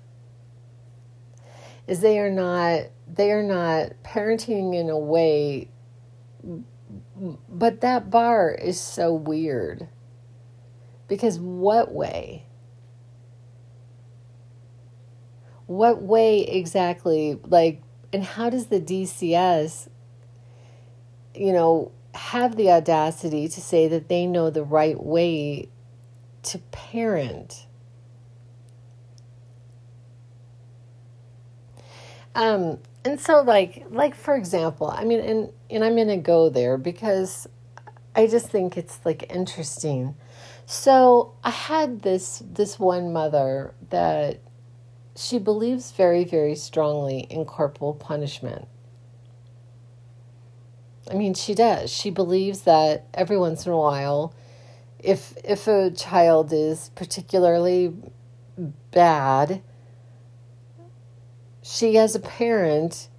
Is 1.87 1.99
they 1.99 2.19
are 2.19 2.29
not 2.29 2.83
they 3.11 3.31
are 3.31 3.43
not 3.43 3.91
parenting 4.03 4.75
in 4.75 4.89
a 4.89 4.97
way 4.97 5.69
but 7.49 7.81
that 7.81 8.09
bar 8.09 8.51
is 8.51 8.79
so 8.79 9.13
weird. 9.13 9.87
Because 11.07 11.39
what 11.39 11.91
way? 11.91 12.45
What 15.65 16.01
way 16.01 16.41
exactly 16.41 17.39
like 17.43 17.81
and 18.13 18.23
how 18.23 18.49
does 18.49 18.67
the 18.67 18.79
DCS 18.79 19.89
you 21.35 21.51
know 21.51 21.91
have 22.13 22.55
the 22.55 22.71
audacity 22.71 23.49
to 23.49 23.61
say 23.61 23.87
that 23.89 24.07
they 24.07 24.25
know 24.25 24.49
the 24.49 24.63
right 24.63 25.01
way 25.01 25.67
to 26.43 26.57
parent. 26.71 27.66
Um, 32.37 32.77
and 33.03 33.19
so 33.19 33.41
like 33.41 33.85
like 33.89 34.15
for 34.15 34.35
example, 34.35 34.89
I 34.89 35.03
mean 35.03 35.19
and 35.19 35.51
and 35.71 35.83
I'm 35.83 35.95
going 35.95 36.07
to 36.07 36.17
go 36.17 36.49
there 36.49 36.77
because 36.77 37.47
I 38.15 38.27
just 38.27 38.47
think 38.49 38.77
it's 38.77 38.99
like 39.03 39.31
interesting. 39.33 40.15
So, 40.65 41.33
I 41.43 41.49
had 41.49 42.01
this 42.01 42.43
this 42.45 42.77
one 42.77 43.11
mother 43.11 43.73
that 43.89 44.39
she 45.15 45.39
believes 45.39 45.91
very 45.91 46.25
very 46.25 46.55
strongly 46.55 47.21
in 47.21 47.45
corporal 47.45 47.93
punishment. 47.93 48.67
I 51.09 51.15
mean, 51.15 51.33
she 51.33 51.55
does. 51.55 51.89
She 51.91 52.11
believes 52.11 52.61
that 52.61 53.05
every 53.13 53.37
once 53.37 53.65
in 53.65 53.71
a 53.71 53.77
while, 53.77 54.35
if 54.99 55.35
if 55.43 55.67
a 55.67 55.89
child 55.89 56.53
is 56.53 56.91
particularly 56.95 57.93
bad, 58.91 59.61
she 61.67 61.97
as 61.97 62.15
a 62.15 62.19
parent 62.19 63.09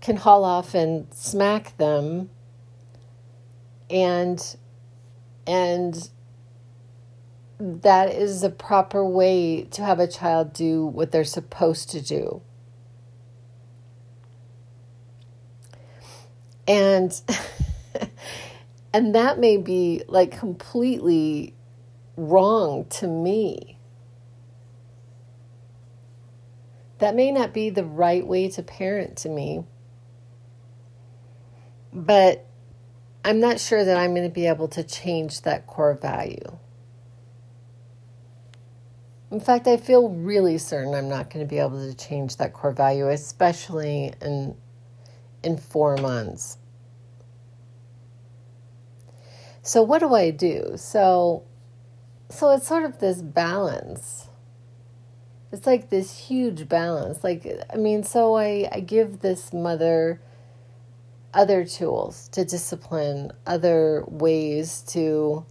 can 0.00 0.16
haul 0.16 0.44
off 0.44 0.74
and 0.74 1.12
smack 1.12 1.76
them 1.78 2.30
and 3.90 4.56
and 5.46 6.10
that 7.58 8.12
is 8.12 8.42
the 8.42 8.50
proper 8.50 9.04
way 9.04 9.62
to 9.64 9.82
have 9.82 9.98
a 9.98 10.06
child 10.06 10.52
do 10.52 10.86
what 10.86 11.10
they're 11.10 11.24
supposed 11.24 11.90
to 11.90 12.00
do. 12.00 12.40
And 16.68 17.20
And 18.92 19.14
that 19.14 19.38
may 19.38 19.56
be 19.56 20.02
like 20.08 20.36
completely 20.36 21.54
wrong 22.16 22.86
to 22.86 23.06
me. 23.06 23.77
That 26.98 27.14
may 27.14 27.30
not 27.30 27.54
be 27.54 27.70
the 27.70 27.84
right 27.84 28.26
way 28.26 28.48
to 28.50 28.62
parent 28.62 29.16
to 29.18 29.28
me. 29.28 29.64
But 31.92 32.44
I'm 33.24 33.40
not 33.40 33.60
sure 33.60 33.84
that 33.84 33.96
I'm 33.96 34.14
going 34.14 34.28
to 34.28 34.34
be 34.34 34.46
able 34.46 34.68
to 34.68 34.82
change 34.82 35.42
that 35.42 35.66
core 35.66 35.94
value. 35.94 36.58
In 39.30 39.40
fact, 39.40 39.66
I 39.66 39.76
feel 39.76 40.08
really 40.08 40.56
certain 40.58 40.94
I'm 40.94 41.08
not 41.08 41.28
going 41.30 41.44
to 41.44 41.48
be 41.48 41.58
able 41.58 41.80
to 41.80 41.94
change 41.94 42.36
that 42.38 42.52
core 42.52 42.72
value, 42.72 43.08
especially 43.08 44.14
in 44.22 44.56
in 45.42 45.56
4 45.56 45.96
months. 45.98 46.58
So 49.62 49.82
what 49.82 50.00
do 50.00 50.14
I 50.14 50.30
do? 50.30 50.72
So 50.76 51.44
so 52.30 52.50
it's 52.50 52.66
sort 52.66 52.84
of 52.84 52.98
this 52.98 53.22
balance. 53.22 54.28
It's 55.50 55.66
like 55.66 55.88
this 55.88 56.28
huge 56.28 56.68
balance. 56.68 57.24
Like 57.24 57.46
I 57.72 57.76
mean, 57.76 58.02
so 58.04 58.36
I 58.36 58.68
I 58.70 58.80
give 58.80 59.20
this 59.20 59.52
mother 59.52 60.20
other 61.32 61.64
tools 61.64 62.28
to 62.28 62.44
discipline, 62.44 63.32
other 63.46 64.04
ways 64.08 64.82
to 64.88 65.46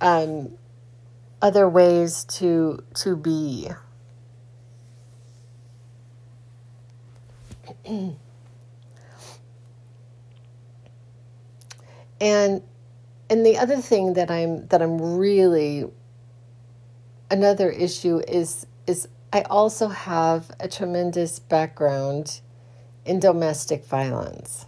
um 0.00 0.52
other 1.40 1.68
ways 1.68 2.24
to 2.24 2.82
to 2.94 3.16
be. 3.16 3.68
and 12.20 12.62
and 13.28 13.46
the 13.46 13.58
other 13.58 13.76
thing 13.76 14.14
that 14.14 14.30
I'm 14.30 14.66
that 14.68 14.82
I'm 14.82 15.16
really 15.16 15.86
another 17.30 17.70
issue 17.70 18.20
is 18.26 18.66
is 18.86 19.08
I 19.32 19.42
also 19.42 19.88
have 19.88 20.50
a 20.60 20.68
tremendous 20.68 21.38
background 21.38 22.40
in 23.04 23.20
domestic 23.20 23.84
violence. 23.84 24.66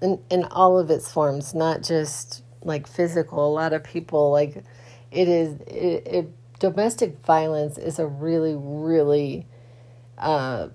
In 0.00 0.20
in 0.30 0.44
all 0.44 0.78
of 0.78 0.90
its 0.90 1.12
forms, 1.12 1.54
not 1.54 1.82
just 1.82 2.42
like 2.62 2.86
physical. 2.86 3.46
A 3.46 3.52
lot 3.52 3.72
of 3.72 3.84
people 3.84 4.30
like 4.30 4.62
it 5.10 5.28
is 5.28 5.60
it, 5.66 6.06
it 6.06 6.58
domestic 6.58 7.24
violence 7.24 7.78
is 7.78 7.98
a 7.98 8.06
really 8.06 8.54
really 8.56 9.46
uh, 10.18 10.68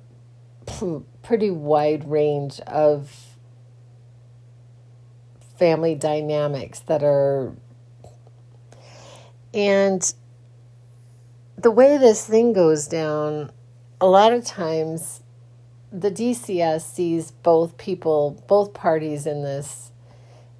pretty 1.21 1.51
wide 1.51 2.09
range 2.09 2.59
of 2.61 3.11
family 5.57 5.95
dynamics 5.95 6.79
that 6.81 7.01
are 7.01 7.53
and 9.53 10.13
the 11.65 11.71
way 11.71 11.97
this 11.97 12.27
thing 12.27 12.53
goes 12.53 12.85
down 12.85 13.49
a 13.99 14.05
lot 14.05 14.31
of 14.31 14.45
times 14.45 15.23
the 15.91 16.11
DCS 16.11 16.81
sees 16.81 17.31
both 17.31 17.75
people 17.79 18.39
both 18.47 18.71
parties 18.71 19.25
in 19.25 19.41
this 19.41 19.91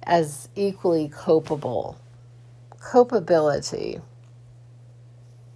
as 0.02 0.48
equally 0.56 1.08
culpable 1.08 1.96
copability 2.80 4.02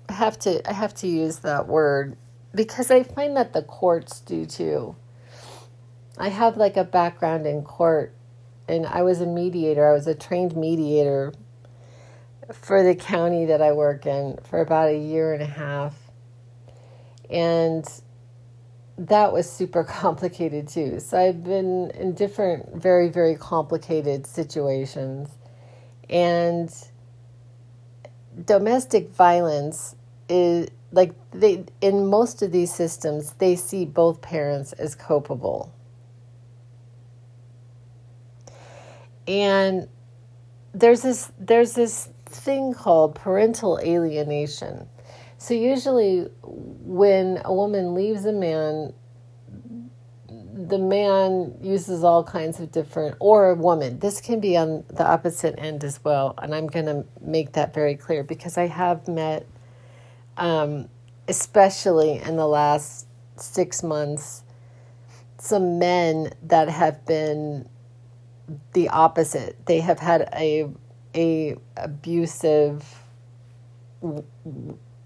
I 0.08 0.12
have 0.12 0.38
to 0.38 0.70
I 0.70 0.72
have 0.72 0.94
to 0.94 1.08
use 1.08 1.40
that 1.40 1.66
word 1.66 2.16
because 2.54 2.92
I 2.92 3.02
find 3.02 3.36
that 3.36 3.52
the 3.52 3.62
courts 3.62 4.20
do 4.20 4.46
too. 4.46 4.94
I 6.16 6.28
have 6.28 6.56
like 6.58 6.76
a 6.76 6.84
background 6.84 7.48
in 7.48 7.62
court 7.62 8.14
and 8.68 8.86
I 8.86 9.02
was 9.02 9.20
a 9.20 9.26
mediator. 9.26 9.88
I 9.88 9.94
was 9.94 10.06
a 10.06 10.14
trained 10.14 10.54
mediator 10.56 11.32
for 12.52 12.82
the 12.82 12.94
county 12.94 13.46
that 13.46 13.62
I 13.62 13.72
work 13.72 14.06
in 14.06 14.38
for 14.44 14.60
about 14.60 14.88
a 14.88 14.98
year 14.98 15.32
and 15.32 15.42
a 15.42 15.46
half. 15.46 15.96
And 17.28 17.86
that 18.98 19.32
was 19.32 19.50
super 19.50 19.84
complicated 20.02 20.68
too. 20.68 21.00
So 21.00 21.18
I've 21.18 21.44
been 21.44 21.90
in 21.92 22.14
different, 22.14 22.74
very, 22.74 23.08
very 23.08 23.36
complicated 23.36 24.26
situations. 24.26 25.30
And 26.08 26.72
domestic 28.46 29.10
violence 29.10 29.94
is 30.28 30.68
like 30.92 31.12
they 31.32 31.64
in 31.80 32.06
most 32.06 32.42
of 32.42 32.50
these 32.52 32.72
systems 32.72 33.32
they 33.34 33.54
see 33.54 33.84
both 33.84 34.20
parents 34.20 34.72
as 34.72 34.94
culpable 34.94 35.72
And 39.30 39.86
there's 40.74 41.02
this 41.02 41.30
there's 41.38 41.74
this 41.74 42.08
thing 42.30 42.72
called 42.74 43.14
parental 43.14 43.78
alienation. 43.82 44.88
So 45.38 45.54
usually 45.54 46.28
when 46.42 47.40
a 47.44 47.52
woman 47.52 47.94
leaves 47.94 48.24
a 48.24 48.32
man 48.32 48.94
the 50.52 50.78
man 50.78 51.54
uses 51.62 52.04
all 52.04 52.22
kinds 52.22 52.60
of 52.60 52.70
different 52.70 53.16
or 53.18 53.50
a 53.50 53.54
woman. 53.54 53.98
This 53.98 54.20
can 54.20 54.40
be 54.40 54.56
on 54.56 54.84
the 54.88 55.06
opposite 55.06 55.54
end 55.58 55.82
as 55.84 56.04
well, 56.04 56.34
and 56.38 56.54
I'm 56.54 56.66
going 56.66 56.86
to 56.86 57.04
make 57.20 57.52
that 57.52 57.72
very 57.72 57.96
clear 57.96 58.22
because 58.22 58.58
I 58.58 58.66
have 58.66 59.08
met 59.08 59.46
um, 60.36 60.88
especially 61.28 62.18
in 62.18 62.36
the 62.36 62.46
last 62.46 63.06
6 63.36 63.82
months 63.82 64.42
some 65.38 65.78
men 65.78 66.32
that 66.42 66.68
have 66.68 67.06
been 67.06 67.68
the 68.72 68.88
opposite. 68.88 69.64
They 69.66 69.80
have 69.80 69.98
had 69.98 70.28
a 70.34 70.68
a 71.14 71.56
abusive 71.76 72.84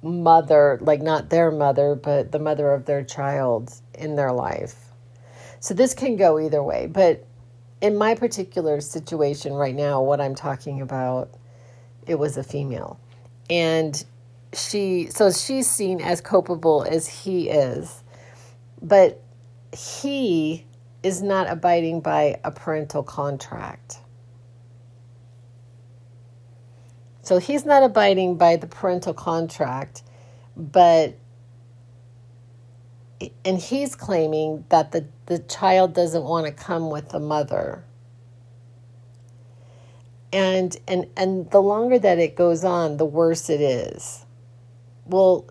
mother, 0.02 0.78
like 0.82 1.00
not 1.00 1.30
their 1.30 1.50
mother, 1.50 1.94
but 1.94 2.32
the 2.32 2.38
mother 2.38 2.72
of 2.72 2.84
their 2.84 3.02
child 3.02 3.72
in 3.94 4.16
their 4.16 4.32
life. 4.32 4.76
So 5.60 5.74
this 5.74 5.94
can 5.94 6.16
go 6.16 6.38
either 6.38 6.62
way, 6.62 6.86
but 6.86 7.26
in 7.80 7.96
my 7.96 8.14
particular 8.14 8.80
situation 8.80 9.52
right 9.52 9.74
now, 9.74 10.02
what 10.02 10.20
I'm 10.20 10.34
talking 10.34 10.80
about, 10.80 11.30
it 12.06 12.18
was 12.18 12.36
a 12.36 12.42
female. 12.42 12.98
And 13.50 14.02
she 14.52 15.08
so 15.10 15.30
she's 15.30 15.70
seen 15.70 16.00
as 16.00 16.20
culpable 16.20 16.86
as 16.88 17.06
he 17.06 17.50
is. 17.50 18.02
But 18.80 19.20
he 19.76 20.64
is 21.02 21.22
not 21.22 21.50
abiding 21.50 22.00
by 22.00 22.40
a 22.44 22.50
parental 22.50 23.02
contract. 23.02 23.98
So 27.24 27.38
he's 27.38 27.64
not 27.64 27.82
abiding 27.82 28.36
by 28.36 28.56
the 28.56 28.66
parental 28.66 29.14
contract, 29.14 30.02
but 30.56 31.18
and 33.44 33.58
he's 33.58 33.94
claiming 33.94 34.64
that 34.68 34.92
the, 34.92 35.06
the 35.26 35.38
child 35.38 35.94
doesn't 35.94 36.24
want 36.24 36.46
to 36.46 36.52
come 36.52 36.90
with 36.90 37.08
the 37.08 37.20
mother. 37.20 37.84
And 40.32 40.76
and 40.86 41.06
and 41.16 41.50
the 41.50 41.60
longer 41.60 41.98
that 41.98 42.18
it 42.18 42.36
goes 42.36 42.64
on, 42.64 42.98
the 42.98 43.04
worse 43.04 43.48
it 43.48 43.60
is. 43.60 44.26
Well, 45.06 45.46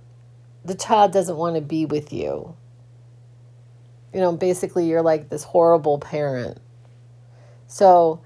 the 0.63 0.75
child 0.75 1.11
doesn't 1.13 1.37
want 1.37 1.55
to 1.55 1.61
be 1.61 1.85
with 1.85 2.13
you 2.13 2.55
you 4.13 4.19
know, 4.19 4.31
basically 4.31 4.87
you're 4.87 5.01
like 5.01 5.29
this 5.29 5.43
horrible 5.43 5.97
parent. 5.97 6.59
So, 7.67 8.21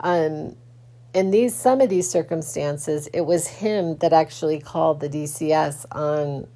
um, 0.00 0.56
in 1.14 1.30
these 1.30 1.54
some 1.54 1.80
of 1.80 1.88
these 1.88 2.08
circumstances, 2.08 3.06
it 3.08 3.22
was 3.22 3.46
him 3.46 3.96
that 3.98 4.12
actually 4.12 4.60
called 4.60 5.00
the 5.00 5.08
DCS 5.08 5.84
on 5.92 6.46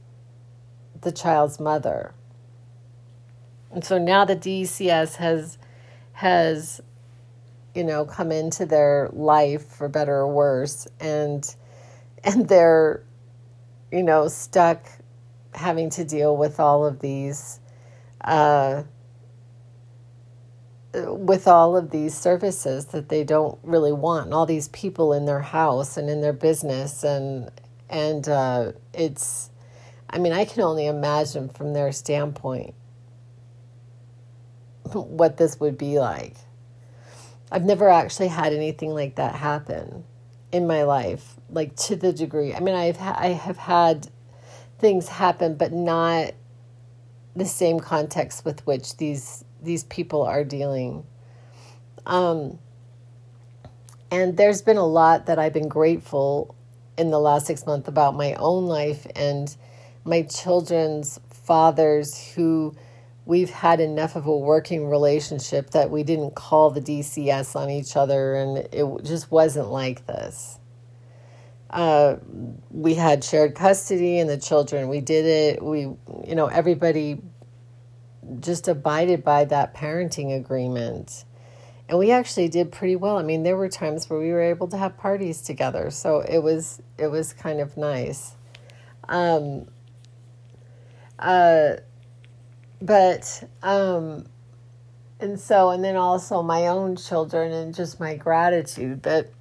the 1.00 1.12
child's 1.12 1.60
mother. 1.60 2.14
And 3.70 3.84
so 3.84 3.98
now 3.98 4.24
the 4.24 4.36
DCS 4.36 5.16
has 5.16 5.58
has 6.12 6.80
you 7.74 7.84
know 7.84 8.06
come 8.06 8.32
into 8.32 8.64
their 8.64 9.10
life 9.12 9.66
for 9.66 9.88
better 9.88 10.14
or 10.14 10.32
worse 10.32 10.88
and 10.98 11.54
and 12.24 12.48
they're 12.48 13.02
you 13.92 14.02
know 14.02 14.28
stuck 14.28 14.86
having 15.52 15.90
to 15.90 16.04
deal 16.04 16.34
with 16.36 16.58
all 16.58 16.86
of 16.86 17.00
these 17.00 17.60
uh, 18.22 18.82
with 20.94 21.48
all 21.48 21.76
of 21.76 21.90
these 21.90 22.16
services 22.16 22.86
that 22.86 23.08
they 23.08 23.24
don't 23.24 23.58
really 23.62 23.92
want 23.92 24.26
and 24.26 24.34
all 24.34 24.46
these 24.46 24.68
people 24.68 25.12
in 25.12 25.26
their 25.26 25.40
house 25.40 25.96
and 25.96 26.08
in 26.10 26.20
their 26.22 26.32
business 26.32 27.04
and 27.04 27.50
and 27.90 28.28
uh, 28.28 28.72
it's 28.94 29.50
i 30.10 30.18
mean 30.18 30.32
i 30.32 30.44
can 30.44 30.62
only 30.62 30.86
imagine 30.86 31.48
from 31.48 31.72
their 31.74 31.92
standpoint 31.92 32.74
what 34.94 35.36
this 35.36 35.60
would 35.60 35.78
be 35.78 35.98
like. 35.98 36.36
I've 37.50 37.64
never 37.64 37.88
actually 37.88 38.28
had 38.28 38.52
anything 38.52 38.90
like 38.90 39.16
that 39.16 39.36
happen 39.36 40.04
in 40.52 40.66
my 40.66 40.84
life 40.84 41.36
like 41.50 41.76
to 41.76 41.96
the 41.96 42.12
degree. 42.12 42.54
I 42.54 42.60
mean 42.60 42.74
i've 42.74 42.96
ha- 42.98 43.16
i 43.18 43.28
have 43.28 43.56
had 43.56 44.08
things 44.78 45.08
happen 45.08 45.56
but 45.56 45.72
not 45.72 46.32
the 47.36 47.46
same 47.46 47.80
context 47.80 48.44
with 48.44 48.66
which 48.66 48.96
these 48.98 49.44
these 49.66 49.84
people 49.84 50.22
are 50.22 50.44
dealing. 50.44 51.04
Um, 52.06 52.58
and 54.10 54.36
there's 54.36 54.62
been 54.62 54.76
a 54.76 54.86
lot 54.86 55.26
that 55.26 55.38
I've 55.38 55.52
been 55.52 55.68
grateful 55.68 56.54
in 56.96 57.10
the 57.10 57.18
last 57.18 57.46
six 57.46 57.66
months 57.66 57.88
about 57.88 58.14
my 58.14 58.34
own 58.34 58.66
life 58.66 59.06
and 59.14 59.54
my 60.04 60.22
children's 60.22 61.20
fathers 61.30 62.32
who 62.34 62.74
we've 63.26 63.50
had 63.50 63.80
enough 63.80 64.14
of 64.16 64.26
a 64.26 64.36
working 64.36 64.88
relationship 64.88 65.70
that 65.70 65.90
we 65.90 66.04
didn't 66.04 66.34
call 66.34 66.70
the 66.70 66.80
DCS 66.80 67.56
on 67.56 67.68
each 67.68 67.96
other 67.96 68.34
and 68.34 68.58
it 68.72 68.86
just 69.04 69.30
wasn't 69.30 69.68
like 69.68 70.06
this. 70.06 70.58
Uh, 71.68 72.16
we 72.70 72.94
had 72.94 73.24
shared 73.24 73.56
custody 73.56 74.20
and 74.20 74.30
the 74.30 74.38
children 74.38 74.88
we 74.88 75.00
did 75.00 75.24
it 75.26 75.62
we 75.62 75.80
you 75.80 76.34
know 76.36 76.46
everybody 76.46 77.20
just 78.40 78.68
abided 78.68 79.24
by 79.24 79.44
that 79.46 79.74
parenting 79.74 80.36
agreement. 80.36 81.24
And 81.88 81.98
we 81.98 82.10
actually 82.10 82.48
did 82.48 82.72
pretty 82.72 82.96
well. 82.96 83.18
I 83.18 83.22
mean 83.22 83.42
there 83.42 83.56
were 83.56 83.68
times 83.68 84.10
where 84.10 84.18
we 84.18 84.30
were 84.30 84.42
able 84.42 84.68
to 84.68 84.76
have 84.76 84.96
parties 84.96 85.40
together 85.42 85.90
so 85.90 86.20
it 86.20 86.38
was 86.38 86.82
it 86.98 87.08
was 87.08 87.32
kind 87.32 87.60
of 87.60 87.76
nice. 87.76 88.36
Um 89.08 89.66
uh 91.18 91.76
but 92.82 93.48
um 93.62 94.26
and 95.20 95.40
so 95.40 95.70
and 95.70 95.82
then 95.82 95.96
also 95.96 96.42
my 96.42 96.66
own 96.66 96.96
children 96.96 97.52
and 97.52 97.74
just 97.74 97.98
my 97.98 98.16
gratitude 98.16 99.00
but 99.00 99.32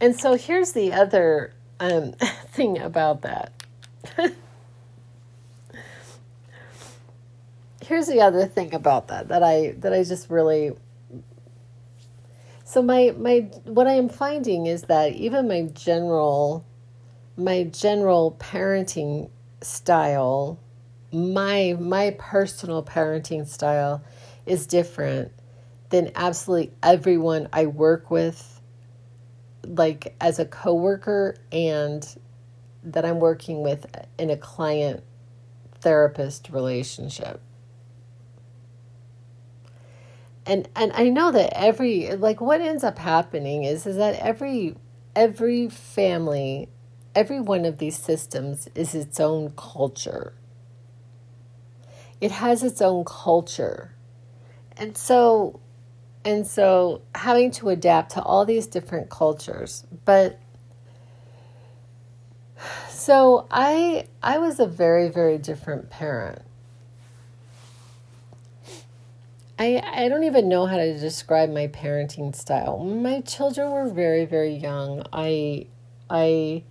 and 0.00 0.14
so 0.18 0.34
here's 0.34 0.72
the 0.72 0.92
other 0.92 1.54
um, 1.80 2.12
thing 2.48 2.78
about 2.78 3.22
that. 3.22 3.52
here's 7.86 8.06
the 8.06 8.20
other 8.20 8.46
thing 8.46 8.74
about 8.74 9.08
that 9.08 9.28
that 9.28 9.42
I 9.42 9.74
that 9.78 9.92
I 9.92 10.02
just 10.02 10.28
really 10.28 10.72
so 12.64 12.82
my 12.82 13.14
my 13.16 13.48
what 13.64 13.86
I 13.86 13.92
am 13.92 14.08
finding 14.08 14.66
is 14.66 14.82
that 14.82 15.12
even 15.12 15.48
my 15.48 15.62
general 15.62 16.64
my 17.36 17.64
general 17.64 18.36
parenting 18.38 19.30
style 19.60 20.58
my 21.12 21.76
my 21.78 22.16
personal 22.18 22.82
parenting 22.82 23.46
style 23.46 24.02
is 24.44 24.66
different 24.66 25.32
than 25.90 26.10
absolutely 26.16 26.72
everyone 26.82 27.48
I 27.52 27.66
work 27.66 28.10
with 28.10 28.60
like 29.64 30.14
as 30.20 30.38
a 30.38 30.44
coworker 30.44 31.36
and 31.52 32.18
that 32.82 33.04
I'm 33.04 33.18
working 33.20 33.62
with 33.62 33.86
in 34.18 34.30
a 34.30 34.36
client 34.36 35.02
therapist 35.80 36.50
relationship. 36.50 37.40
And 40.46 40.68
and 40.76 40.92
I 40.94 41.08
know 41.08 41.32
that 41.32 41.52
every 41.58 42.14
like 42.14 42.40
what 42.40 42.60
ends 42.60 42.84
up 42.84 42.98
happening 42.98 43.64
is 43.64 43.84
is 43.84 43.96
that 43.96 44.14
every 44.20 44.76
every 45.16 45.68
family, 45.68 46.68
every 47.16 47.40
one 47.40 47.64
of 47.64 47.78
these 47.78 47.98
systems 47.98 48.68
is 48.74 48.94
its 48.94 49.18
own 49.18 49.52
culture. 49.56 50.34
It 52.20 52.30
has 52.30 52.62
its 52.62 52.80
own 52.80 53.04
culture. 53.04 53.96
And 54.76 54.96
so 54.96 55.60
and 56.24 56.46
so 56.46 57.02
having 57.14 57.50
to 57.52 57.70
adapt 57.70 58.12
to 58.12 58.22
all 58.22 58.44
these 58.44 58.68
different 58.68 59.10
cultures. 59.10 59.84
But 60.04 60.38
so 62.88 63.48
I 63.50 64.06
I 64.22 64.38
was 64.38 64.60
a 64.60 64.66
very 64.66 65.08
very 65.08 65.38
different 65.38 65.90
parent. 65.90 66.42
I 69.58 69.82
I 69.84 70.08
don't 70.08 70.24
even 70.24 70.48
know 70.48 70.66
how 70.66 70.76
to 70.76 70.98
describe 70.98 71.50
my 71.50 71.68
parenting 71.68 72.34
style. 72.34 72.78
My 72.84 73.20
children 73.22 73.70
were 73.70 73.88
very 73.88 74.24
very 74.26 74.54
young. 74.54 75.04
I 75.12 75.66
I 76.10 76.62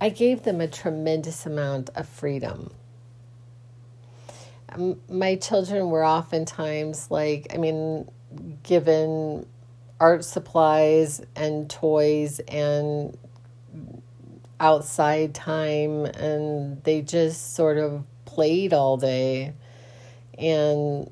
I 0.00 0.10
gave 0.10 0.42
them 0.42 0.60
a 0.60 0.68
tremendous 0.68 1.46
amount 1.46 1.90
of 1.94 2.08
freedom. 2.08 2.70
My 5.08 5.36
children 5.36 5.88
were 5.88 6.04
oftentimes 6.04 7.10
like, 7.10 7.46
I 7.54 7.56
mean, 7.56 8.10
given 8.62 9.46
art 9.98 10.24
supplies 10.24 11.22
and 11.34 11.70
toys 11.70 12.40
and 12.40 13.16
outside 14.60 15.34
time 15.34 16.04
and 16.04 16.82
they 16.84 17.00
just 17.00 17.54
sort 17.54 17.78
of 17.78 18.04
played 18.26 18.74
all 18.74 18.96
day 18.98 19.54
and 20.38 21.10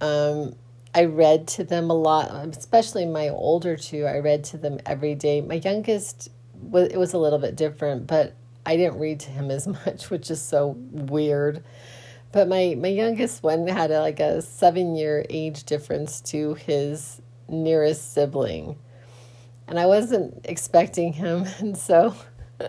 um, 0.00 0.54
i 0.94 1.04
read 1.04 1.46
to 1.46 1.64
them 1.64 1.90
a 1.90 1.94
lot 1.94 2.30
especially 2.56 3.06
my 3.06 3.28
older 3.28 3.76
two 3.76 4.04
i 4.04 4.18
read 4.18 4.44
to 4.44 4.56
them 4.56 4.78
every 4.86 5.14
day 5.14 5.40
my 5.40 5.56
youngest 5.56 6.30
was 6.54 6.88
it 6.88 6.96
was 6.96 7.12
a 7.12 7.18
little 7.18 7.38
bit 7.38 7.56
different 7.56 8.06
but 8.06 8.34
i 8.64 8.76
didn't 8.76 8.98
read 8.98 9.20
to 9.20 9.30
him 9.30 9.50
as 9.50 9.66
much 9.86 10.10
which 10.10 10.30
is 10.30 10.40
so 10.40 10.76
weird 10.90 11.62
but 12.36 12.48
my, 12.48 12.76
my 12.78 12.88
youngest 12.88 13.42
one 13.42 13.66
had 13.66 13.90
a, 13.90 14.00
like 14.00 14.20
a 14.20 14.42
seven 14.42 14.94
year 14.94 15.24
age 15.30 15.64
difference 15.64 16.20
to 16.20 16.52
his 16.52 17.22
nearest 17.48 18.12
sibling. 18.12 18.76
And 19.66 19.78
I 19.78 19.86
wasn't 19.86 20.44
expecting 20.44 21.14
him. 21.14 21.46
And 21.58 21.78
so 21.78 22.14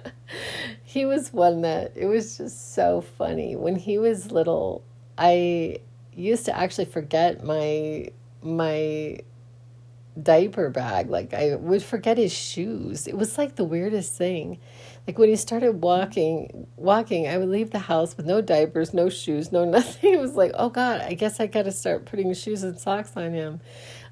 he 0.84 1.06
was 1.06 1.34
one 1.34 1.64
that 1.64 1.92
it 1.98 2.06
was 2.06 2.38
just 2.38 2.76
so 2.76 3.02
funny. 3.02 3.58
When 3.58 3.76
he 3.76 3.98
was 3.98 4.32
little, 4.32 4.84
I 5.18 5.82
used 6.18 6.46
to 6.46 6.58
actually 6.58 6.86
forget 6.86 7.44
my 7.44 8.10
my 8.42 9.20
diaper 10.22 10.70
bag. 10.70 11.10
Like 11.10 11.34
I 11.34 11.56
would 11.56 11.84
forget 11.84 12.18
his 12.18 12.34
shoes. 12.34 13.08
It 13.08 13.18
was 13.18 13.38
like 13.38 13.56
the 13.56 13.64
weirdest 13.64 14.16
thing. 14.16 14.60
Like 15.06 15.18
when 15.18 15.30
he 15.30 15.36
started 15.36 15.82
walking, 15.82 16.68
walking, 16.76 17.28
I 17.28 17.38
would 17.38 17.50
leave 17.50 17.72
the 17.72 17.80
house 17.80 18.18
with 18.18 18.26
no 18.26 18.42
diapers, 18.42 18.94
no 18.94 19.10
shoes, 19.10 19.52
no 19.52 19.64
nothing. 19.78 20.14
It 20.14 20.20
was 20.20 20.36
like, 20.36 20.52
oh 20.56 20.70
God, 20.70 21.02
I 21.02 21.14
guess 21.14 21.40
I 21.40 21.48
got 21.48 21.64
to 21.64 21.72
start 21.72 22.06
putting 22.06 22.34
shoes 22.34 22.64
and 22.64 22.80
socks 22.80 23.16
on 23.16 23.34
him. 23.34 23.62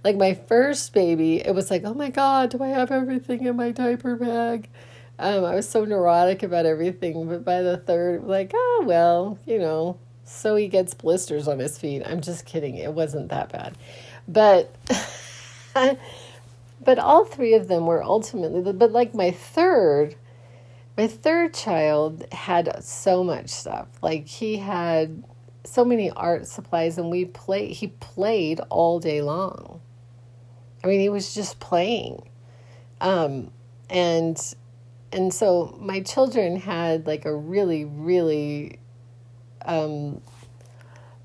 Like 0.04 0.15
my 0.15 0.36
first 0.36 0.94
baby, 0.94 1.38
it 1.46 1.54
was 1.56 1.72
like, 1.72 1.84
oh 1.84 1.94
my 1.94 2.10
God, 2.10 2.52
do 2.52 2.63
I 2.63 2.68
have 2.68 2.91
everything 2.91 3.46
in 3.46 3.56
my 3.56 3.72
diaper 3.72 4.15
bag? 4.15 4.70
Um, 5.18 5.46
I 5.46 5.56
was 5.56 5.68
so 5.68 5.86
neurotic 5.86 6.44
about 6.44 6.65
everything, 6.65 7.28
but 7.28 7.44
by 7.44 7.62
the 7.62 7.78
third, 7.78 8.26
like, 8.26 8.52
oh 8.54 8.84
well, 8.86 9.39
you 9.46 9.58
know, 9.58 9.98
so 10.26 10.56
he 10.56 10.68
gets 10.68 10.94
blisters 10.94 11.48
on 11.48 11.60
his 11.60 11.78
feet. 11.78 12.04
I'm 12.06 12.22
just 12.22 12.46
kidding. 12.46 12.76
It 12.76 12.94
wasn't 12.94 13.30
that 13.30 13.52
bad, 13.52 13.78
but. 14.28 14.76
but 16.84 17.00
all 17.00 17.26
three 17.26 17.54
of 17.54 17.68
them 17.68 17.86
were 17.86 18.02
ultimately 18.02 18.72
but 18.72 18.92
like 18.92 19.14
my 19.14 19.32
third 19.32 20.16
my 20.98 21.08
third 21.08 21.54
child 21.54 22.26
had 22.32 22.84
so 22.84 23.24
much 23.24 23.50
stuff. 23.50 23.88
Like 24.02 24.28
he 24.28 24.58
had 24.58 25.24
so 25.64 25.84
many 25.84 26.12
art 26.12 26.48
supplies 26.48 26.98
and 26.98 27.10
we 27.10 27.26
play 27.26 27.74
he 27.74 27.88
played 27.88 28.62
all 28.70 29.00
day 29.00 29.22
long. 29.22 29.82
I 30.84 30.88
mean, 30.88 31.00
he 31.00 31.10
was 31.10 31.34
just 31.34 31.60
playing. 31.60 32.30
Um 33.02 33.52
and 33.90 34.40
and 35.12 35.34
so 35.34 35.78
my 35.80 36.02
children 36.02 36.56
had 36.56 37.08
like 37.08 37.26
a 37.26 37.36
really 37.36 37.86
really 37.86 38.80
um 39.65 40.21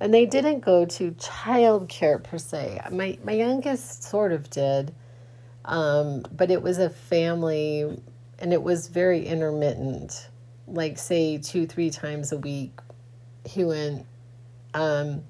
and 0.00 0.14
they 0.14 0.26
didn't 0.26 0.60
go 0.60 0.86
to 0.86 1.12
childcare 1.12 2.22
per 2.22 2.38
se. 2.38 2.80
My 2.90 3.18
my 3.24 3.32
youngest 3.32 4.02
sort 4.04 4.32
of 4.32 4.50
did. 4.50 4.94
Um, 5.66 6.22
but 6.32 6.50
it 6.50 6.62
was 6.62 6.78
a 6.78 6.88
family 6.88 8.02
and 8.40 8.52
it 8.52 8.62
was 8.62 8.88
very 8.88 9.26
intermittent 9.26 10.28
like 10.66 10.98
say 10.98 11.38
two 11.38 11.66
three 11.66 11.90
times 11.90 12.32
a 12.32 12.38
week 12.38 12.78
he 13.44 13.64
went 13.64 14.06
um, 14.74 15.22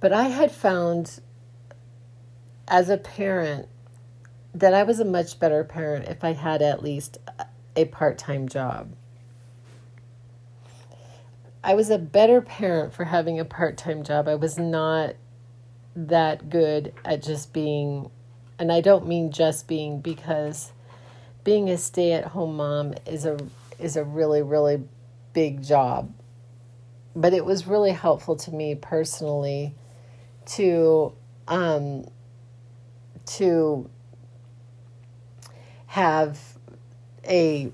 but 0.00 0.12
i 0.12 0.24
had 0.24 0.50
found 0.50 1.20
as 2.68 2.88
a 2.88 2.96
parent 2.96 3.68
that 4.54 4.74
i 4.74 4.82
was 4.82 5.00
a 5.00 5.04
much 5.04 5.38
better 5.38 5.64
parent 5.64 6.06
if 6.08 6.22
i 6.24 6.32
had 6.32 6.60
at 6.60 6.82
least 6.82 7.18
a 7.76 7.84
part-time 7.86 8.48
job 8.48 8.92
i 11.62 11.74
was 11.74 11.90
a 11.90 11.98
better 11.98 12.40
parent 12.40 12.92
for 12.92 13.04
having 13.04 13.38
a 13.38 13.44
part-time 13.44 14.02
job 14.02 14.28
i 14.28 14.34
was 14.34 14.58
not 14.58 15.14
that 15.94 16.48
good 16.48 16.92
at 17.04 17.22
just 17.22 17.52
being 17.52 18.10
and 18.58 18.70
i 18.70 18.80
don't 18.80 19.06
mean 19.06 19.30
just 19.30 19.66
being 19.66 20.00
because 20.00 20.72
being 21.44 21.68
a 21.68 21.76
stay-at-home 21.76 22.56
mom 22.56 22.94
is 23.06 23.24
a 23.24 23.38
is 23.78 23.96
a 23.96 24.04
really 24.04 24.42
really 24.42 24.82
big 25.32 25.62
job. 25.62 26.12
But 27.14 27.34
it 27.34 27.44
was 27.44 27.66
really 27.66 27.92
helpful 27.92 28.36
to 28.36 28.52
me 28.52 28.74
personally 28.74 29.74
to 30.46 31.12
um, 31.48 32.06
to 33.26 33.90
have 35.86 36.38
a 37.24 37.72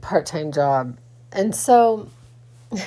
part-time 0.00 0.52
job. 0.52 0.98
And 1.32 1.54
so 1.54 2.10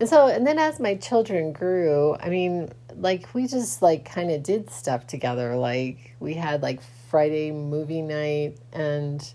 And 0.00 0.08
so, 0.08 0.26
and 0.26 0.46
then 0.46 0.58
as 0.58 0.80
my 0.80 0.96
children 0.96 1.52
grew, 1.52 2.16
I 2.18 2.28
mean, 2.28 2.70
like 2.96 3.32
we 3.32 3.46
just 3.46 3.80
like 3.80 4.04
kind 4.04 4.30
of 4.30 4.42
did 4.42 4.70
stuff 4.70 5.06
together. 5.06 5.54
Like 5.56 6.16
we 6.18 6.34
had 6.34 6.62
like 6.62 6.80
Friday 7.08 7.52
movie 7.52 8.02
night 8.02 8.58
and 8.72 9.32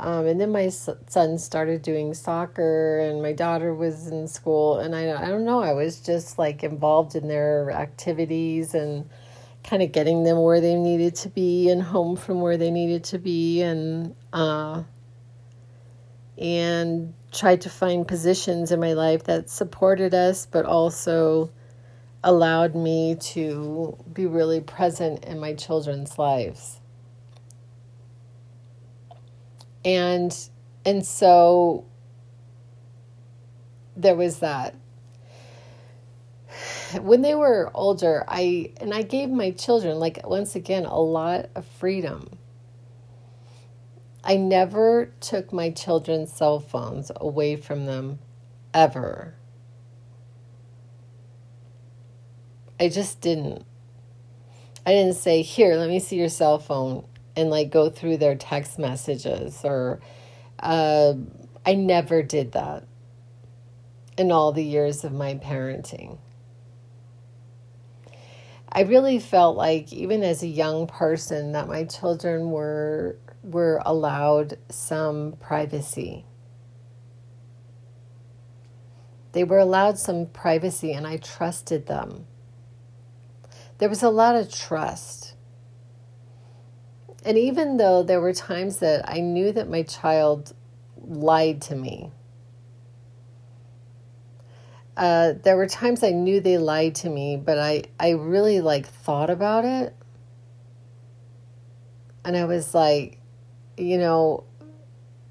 um, 0.00 0.26
and 0.26 0.40
then 0.40 0.52
my 0.52 0.68
son 0.68 1.38
started 1.38 1.82
doing 1.82 2.14
soccer, 2.14 3.00
and 3.00 3.20
my 3.20 3.32
daughter 3.32 3.74
was 3.74 4.06
in 4.06 4.28
school. 4.28 4.78
And 4.78 4.94
I, 4.94 5.10
I 5.24 5.26
don't 5.26 5.44
know, 5.44 5.60
I 5.60 5.72
was 5.72 6.00
just 6.00 6.38
like 6.38 6.62
involved 6.62 7.16
in 7.16 7.26
their 7.26 7.72
activities 7.72 8.74
and 8.74 9.08
kind 9.64 9.82
of 9.82 9.90
getting 9.90 10.22
them 10.22 10.40
where 10.42 10.60
they 10.60 10.76
needed 10.76 11.16
to 11.16 11.28
be 11.28 11.68
and 11.68 11.82
home 11.82 12.14
from 12.16 12.40
where 12.40 12.56
they 12.56 12.70
needed 12.70 13.02
to 13.04 13.18
be, 13.18 13.62
and 13.62 14.14
uh, 14.32 14.84
and 16.38 17.12
tried 17.32 17.60
to 17.62 17.70
find 17.70 18.06
positions 18.06 18.72
in 18.72 18.80
my 18.80 18.94
life 18.94 19.24
that 19.24 19.50
supported 19.50 20.14
us, 20.14 20.46
but 20.46 20.64
also 20.64 21.50
allowed 22.24 22.74
me 22.74 23.16
to 23.16 23.96
be 24.12 24.26
really 24.26 24.60
present 24.60 25.24
in 25.24 25.38
my 25.38 25.54
children's 25.54 26.18
lives. 26.18 26.80
And 29.84 30.36
and 30.84 31.04
so 31.06 31.84
there 33.96 34.16
was 34.16 34.40
that. 34.40 34.74
When 37.00 37.20
they 37.22 37.34
were 37.34 37.70
older, 37.74 38.24
I 38.26 38.72
and 38.80 38.94
I 38.94 39.02
gave 39.02 39.28
my 39.28 39.50
children 39.50 39.98
like 39.98 40.26
once 40.26 40.56
again 40.56 40.86
a 40.86 40.98
lot 40.98 41.50
of 41.54 41.66
freedom. 41.66 42.37
I 44.28 44.36
never 44.36 45.10
took 45.20 45.54
my 45.54 45.70
children's 45.70 46.30
cell 46.30 46.60
phones 46.60 47.10
away 47.16 47.56
from 47.56 47.86
them 47.86 48.18
ever. 48.74 49.34
I 52.78 52.90
just 52.90 53.22
didn't. 53.22 53.64
I 54.84 54.90
didn't 54.92 55.16
say, 55.16 55.40
Here, 55.40 55.76
let 55.76 55.88
me 55.88 55.98
see 55.98 56.16
your 56.16 56.28
cell 56.28 56.58
phone 56.58 57.06
and 57.36 57.48
like 57.48 57.70
go 57.70 57.88
through 57.88 58.18
their 58.18 58.34
text 58.34 58.78
messages 58.78 59.62
or 59.64 59.98
uh, 60.58 61.14
I 61.64 61.74
never 61.74 62.22
did 62.22 62.52
that 62.52 62.84
in 64.18 64.30
all 64.30 64.52
the 64.52 64.62
years 64.62 65.04
of 65.04 65.12
my 65.14 65.36
parenting. 65.36 66.18
I 68.70 68.82
really 68.82 69.20
felt 69.20 69.56
like 69.56 69.90
even 69.90 70.22
as 70.22 70.42
a 70.42 70.46
young 70.46 70.86
person 70.86 71.52
that 71.52 71.66
my 71.66 71.84
children 71.84 72.50
were 72.50 73.16
were 73.48 73.80
allowed 73.84 74.58
some 74.68 75.36
privacy. 75.40 76.24
They 79.32 79.44
were 79.44 79.58
allowed 79.58 79.98
some 79.98 80.26
privacy 80.26 80.92
and 80.92 81.06
I 81.06 81.16
trusted 81.16 81.86
them. 81.86 82.26
There 83.78 83.88
was 83.88 84.02
a 84.02 84.10
lot 84.10 84.34
of 84.34 84.52
trust. 84.52 85.34
And 87.24 87.36
even 87.38 87.76
though 87.76 88.02
there 88.02 88.20
were 88.20 88.32
times 88.32 88.78
that 88.78 89.08
I 89.08 89.20
knew 89.20 89.52
that 89.52 89.68
my 89.68 89.82
child 89.82 90.54
lied 90.96 91.62
to 91.62 91.74
me, 91.74 92.10
uh, 94.96 95.34
there 95.44 95.56
were 95.56 95.68
times 95.68 96.02
I 96.02 96.10
knew 96.10 96.40
they 96.40 96.58
lied 96.58 96.96
to 96.96 97.08
me, 97.08 97.36
but 97.36 97.58
I, 97.58 97.84
I 98.00 98.10
really 98.10 98.60
like 98.60 98.86
thought 98.86 99.30
about 99.30 99.64
it. 99.64 99.94
And 102.24 102.36
I 102.36 102.44
was 102.46 102.74
like, 102.74 103.17
you 103.78 103.98
know, 103.98 104.44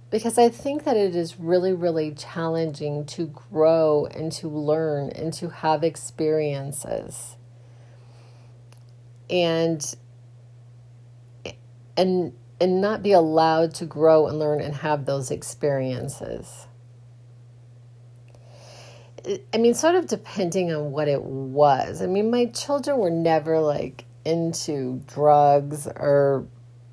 because 0.09 0.37
I 0.37 0.49
think 0.49 0.85
that 0.85 0.95
it 0.95 1.15
is 1.15 1.39
really, 1.39 1.73
really 1.73 2.11
challenging 2.11 3.05
to 3.07 3.27
grow 3.27 4.05
and 4.05 4.31
to 4.33 4.47
learn 4.47 5.09
and 5.09 5.33
to 5.33 5.49
have 5.49 5.83
experiences. 5.83 7.35
And 9.29 9.83
and 11.97 12.33
and 12.61 12.81
not 12.81 13.03
be 13.03 13.11
allowed 13.11 13.73
to 13.75 13.85
grow 13.85 14.27
and 14.27 14.39
learn 14.39 14.61
and 14.61 14.75
have 14.75 15.05
those 15.05 15.29
experiences. 15.29 16.67
I 19.53 19.57
mean, 19.57 19.73
sort 19.73 19.95
of 19.95 20.07
depending 20.07 20.71
on 20.71 20.91
what 20.91 21.09
it 21.09 21.21
was. 21.21 22.01
I 22.01 22.05
mean, 22.05 22.31
my 22.31 22.45
children 22.45 22.97
were 22.97 23.09
never 23.09 23.59
like 23.59 24.05
into 24.23 25.01
drugs 25.07 25.87
or, 25.87 26.47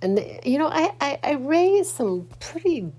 and 0.04 0.20
you 0.44 0.58
know, 0.58 0.68
I, 0.68 0.92
I, 1.00 1.18
I 1.24 1.32
raised 1.32 1.94
some 1.94 2.28
pretty 2.38 2.92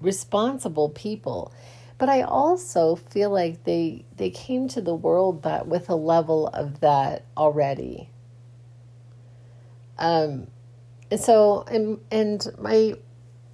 responsible 0.00 0.88
people, 0.88 1.52
but 1.98 2.08
I 2.08 2.22
also 2.22 2.96
feel 2.96 3.30
like 3.30 3.62
they 3.62 4.04
they 4.16 4.30
came 4.30 4.66
to 4.70 4.80
the 4.80 4.94
world 4.94 5.44
that 5.44 5.68
with 5.68 5.88
a 5.88 5.94
level 5.94 6.48
of 6.48 6.80
that 6.80 7.24
already. 7.36 8.10
Um, 9.98 10.48
and 11.12 11.20
so 11.20 11.64
and, 11.70 12.00
and 12.10 12.44
my 12.58 12.94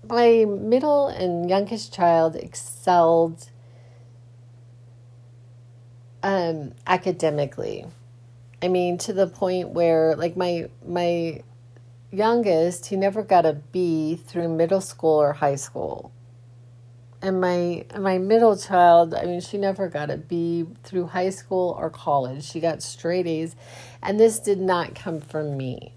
my 0.09 0.47
middle 0.47 1.09
and 1.09 1.49
youngest 1.49 1.93
child 1.93 2.37
excelled 2.37 3.51
um, 6.23 6.73
academically. 6.87 7.85
I 8.63 8.69
mean, 8.69 8.97
to 8.99 9.13
the 9.13 9.27
point 9.27 9.71
where, 9.71 10.17
like 10.17 10.39
my 10.39 10.71
my 10.87 11.43
youngest, 12.15 12.87
he 12.87 12.97
never 12.97 13.23
got 13.23 13.47
a 13.47 13.55
B 13.55 14.17
through 14.17 14.49
middle 14.49 14.81
school 14.81 15.21
or 15.21 15.33
high 15.35 15.57
school, 15.57 16.13
and 17.21 17.41
my 17.41 17.85
my 17.99 18.19
middle 18.19 18.57
child, 18.57 19.15
I 19.15 19.25
mean, 19.25 19.41
she 19.41 19.59
never 19.59 19.89
got 19.89 20.11
a 20.11 20.17
B 20.17 20.67
through 20.83 21.07
high 21.07 21.31
school 21.31 21.77
or 21.79 21.91
college. 21.91 22.45
She 22.45 22.61
got 22.61 22.83
straight 22.83 23.27
A's, 23.27 23.57
and 24.03 24.19
this 24.19 24.39
did 24.39 24.61
not 24.61 24.95
come 24.95 25.21
from 25.21 25.57
me 25.57 25.95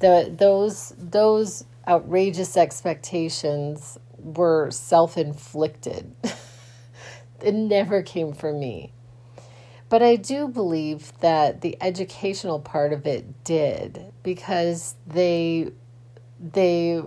the 0.00 0.32
those 0.36 0.94
those 0.98 1.64
outrageous 1.86 2.56
expectations 2.56 3.98
were 4.18 4.70
self-inflicted. 4.70 6.14
it 7.42 7.54
never 7.54 8.02
came 8.02 8.32
from 8.32 8.60
me. 8.60 8.92
But 9.88 10.02
I 10.02 10.16
do 10.16 10.48
believe 10.48 11.12
that 11.20 11.62
the 11.62 11.78
educational 11.80 12.60
part 12.60 12.92
of 12.92 13.06
it 13.06 13.42
did 13.44 14.12
because 14.34 14.94
they 15.06 15.72
they 16.38 17.00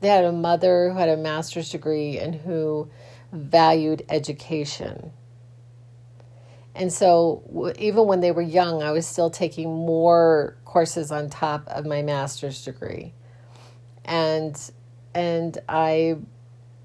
they 0.00 0.08
had 0.08 0.24
a 0.24 0.30
mother 0.30 0.90
who 0.92 0.96
had 0.96 1.08
a 1.08 1.16
master's 1.16 1.70
degree 1.70 2.18
and 2.18 2.36
who 2.36 2.88
valued 3.32 4.04
education. 4.08 5.10
And 6.76 6.92
so, 6.92 7.74
even 7.80 8.06
when 8.06 8.20
they 8.20 8.30
were 8.30 8.42
young, 8.42 8.80
I 8.80 8.92
was 8.92 9.08
still 9.08 9.28
taking 9.28 9.74
more 9.74 10.56
courses 10.64 11.10
on 11.10 11.30
top 11.30 11.66
of 11.66 11.84
my 11.84 12.02
master's 12.02 12.64
degree. 12.64 13.12
And 14.04 14.56
and 15.14 15.58
I 15.68 16.18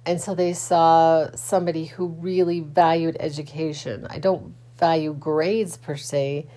and 0.08 0.20
so 0.20 0.34
they 0.34 0.54
saw 0.54 1.30
somebody 1.36 1.86
who 1.86 2.08
really 2.08 2.62
valued 2.62 3.16
education. 3.20 4.08
I 4.10 4.18
don't 4.18 4.56
value 4.80 5.14
grades 5.14 5.78
per 5.78 5.96
se, 5.96 6.48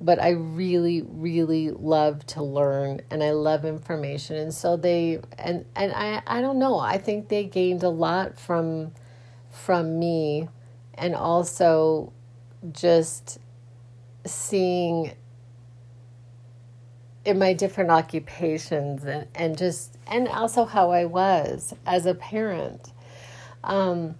but 0.00 0.20
I 0.20 0.30
really 0.30 1.02
really 1.02 1.70
love 1.70 2.26
to 2.28 2.42
learn 2.42 3.02
and 3.10 3.22
I 3.22 3.32
love 3.32 3.64
information. 3.64 4.36
And 4.36 4.54
so 4.54 4.76
they 4.76 5.20
and 5.38 5.64
and 5.76 5.92
I 5.92 6.22
I 6.26 6.40
don't 6.40 6.58
know, 6.58 6.78
I 6.78 6.98
think 6.98 7.28
they 7.28 7.44
gained 7.44 7.82
a 7.82 7.90
lot 7.90 8.38
from 8.38 8.92
from 9.50 9.98
me 9.98 10.48
and 10.94 11.14
also 11.14 12.12
just 12.72 13.38
seeing 14.24 15.12
in 17.24 17.38
my 17.38 17.52
different 17.52 17.90
occupations 17.90 19.04
and, 19.04 19.26
and 19.34 19.58
just 19.58 19.98
and 20.06 20.28
also 20.28 20.64
how 20.64 20.90
I 20.90 21.04
was 21.04 21.74
as 21.86 22.06
a 22.06 22.14
parent. 22.14 22.92
Um, 23.62 24.14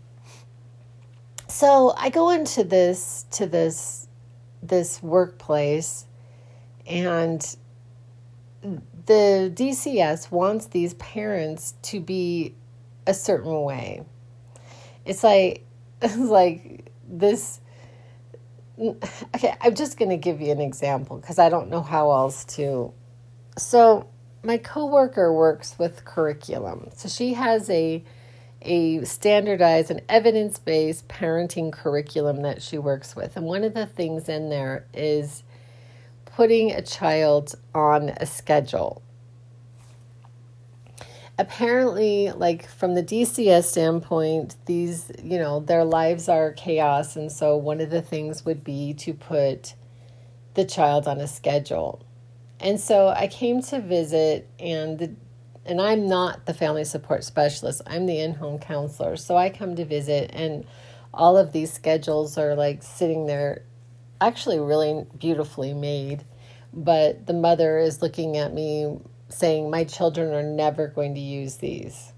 so 1.48 1.94
I 1.96 2.10
go 2.10 2.30
into 2.30 2.64
this 2.64 3.24
to 3.32 3.46
this 3.46 3.99
this 4.62 5.02
workplace 5.02 6.06
and 6.86 7.56
the 8.62 9.52
DCS 9.54 10.30
wants 10.30 10.66
these 10.66 10.94
parents 10.94 11.74
to 11.82 12.00
be 12.00 12.54
a 13.06 13.14
certain 13.14 13.62
way. 13.62 14.04
It's 15.04 15.24
like 15.24 15.64
it's 16.02 16.16
like 16.16 16.90
this 17.08 17.60
okay, 19.34 19.54
I'm 19.60 19.74
just 19.74 19.98
going 19.98 20.10
to 20.10 20.16
give 20.16 20.40
you 20.40 20.52
an 20.52 20.60
example 20.60 21.18
because 21.18 21.38
I 21.38 21.48
don't 21.48 21.68
know 21.68 21.82
how 21.82 22.12
else 22.12 22.44
to. 22.56 22.92
So, 23.58 24.08
my 24.42 24.56
coworker 24.56 25.32
works 25.32 25.78
with 25.78 26.04
curriculum. 26.04 26.88
So 26.94 27.08
she 27.08 27.34
has 27.34 27.68
a 27.68 28.02
a 28.62 29.04
standardized 29.04 29.90
and 29.90 30.02
evidence-based 30.08 31.08
parenting 31.08 31.72
curriculum 31.72 32.42
that 32.42 32.62
she 32.62 32.78
works 32.78 33.16
with. 33.16 33.36
And 33.36 33.46
one 33.46 33.64
of 33.64 33.74
the 33.74 33.86
things 33.86 34.28
in 34.28 34.50
there 34.50 34.86
is 34.94 35.42
putting 36.26 36.70
a 36.72 36.82
child 36.82 37.54
on 37.74 38.10
a 38.10 38.26
schedule. 38.26 39.02
apparently 41.38 42.30
like 42.32 42.68
from 42.68 42.94
the 42.94 43.02
DCS 43.02 43.64
standpoint 43.64 44.56
these 44.66 45.10
you 45.22 45.38
know 45.38 45.60
their 45.60 45.84
lives 45.84 46.28
are 46.28 46.52
chaos 46.52 47.16
and 47.16 47.32
so 47.32 47.56
one 47.56 47.80
of 47.80 47.88
the 47.88 48.02
things 48.02 48.44
would 48.44 48.62
be 48.62 48.92
to 48.92 49.14
put 49.14 49.74
the 50.54 50.64
child 50.66 51.08
on 51.08 51.18
a 51.18 51.26
schedule 51.26 52.04
and 52.60 52.78
so 52.78 53.08
I 53.08 53.26
came 53.26 53.62
to 53.62 53.80
visit 53.80 54.48
and 54.58 54.98
the 54.98 55.10
and 55.70 55.80
I'm 55.80 56.06
not 56.06 56.44
the 56.44 56.54
family 56.54 56.84
support 56.84 57.24
specialist 57.24 57.80
I'm 57.86 58.06
the 58.06 58.20
in-home 58.20 58.58
counselor 58.58 59.16
so 59.16 59.36
I 59.36 59.48
come 59.48 59.76
to 59.76 59.84
visit 59.84 60.30
and 60.34 60.66
all 61.14 61.38
of 61.38 61.52
these 61.52 61.72
schedules 61.72 62.36
are 62.36 62.54
like 62.54 62.82
sitting 62.82 63.26
there 63.26 63.62
actually 64.20 64.60
really 64.60 65.06
beautifully 65.18 65.72
made 65.72 66.24
but 66.72 67.26
the 67.26 67.32
mother 67.32 67.78
is 67.78 68.02
looking 68.02 68.36
at 68.36 68.52
me 68.52 68.98
saying, 69.28 69.70
My 69.70 69.84
children 69.84 70.32
are 70.32 70.42
never 70.42 70.88
going 70.88 71.14
to 71.14 71.20
use 71.20 71.56
these. 71.56 72.12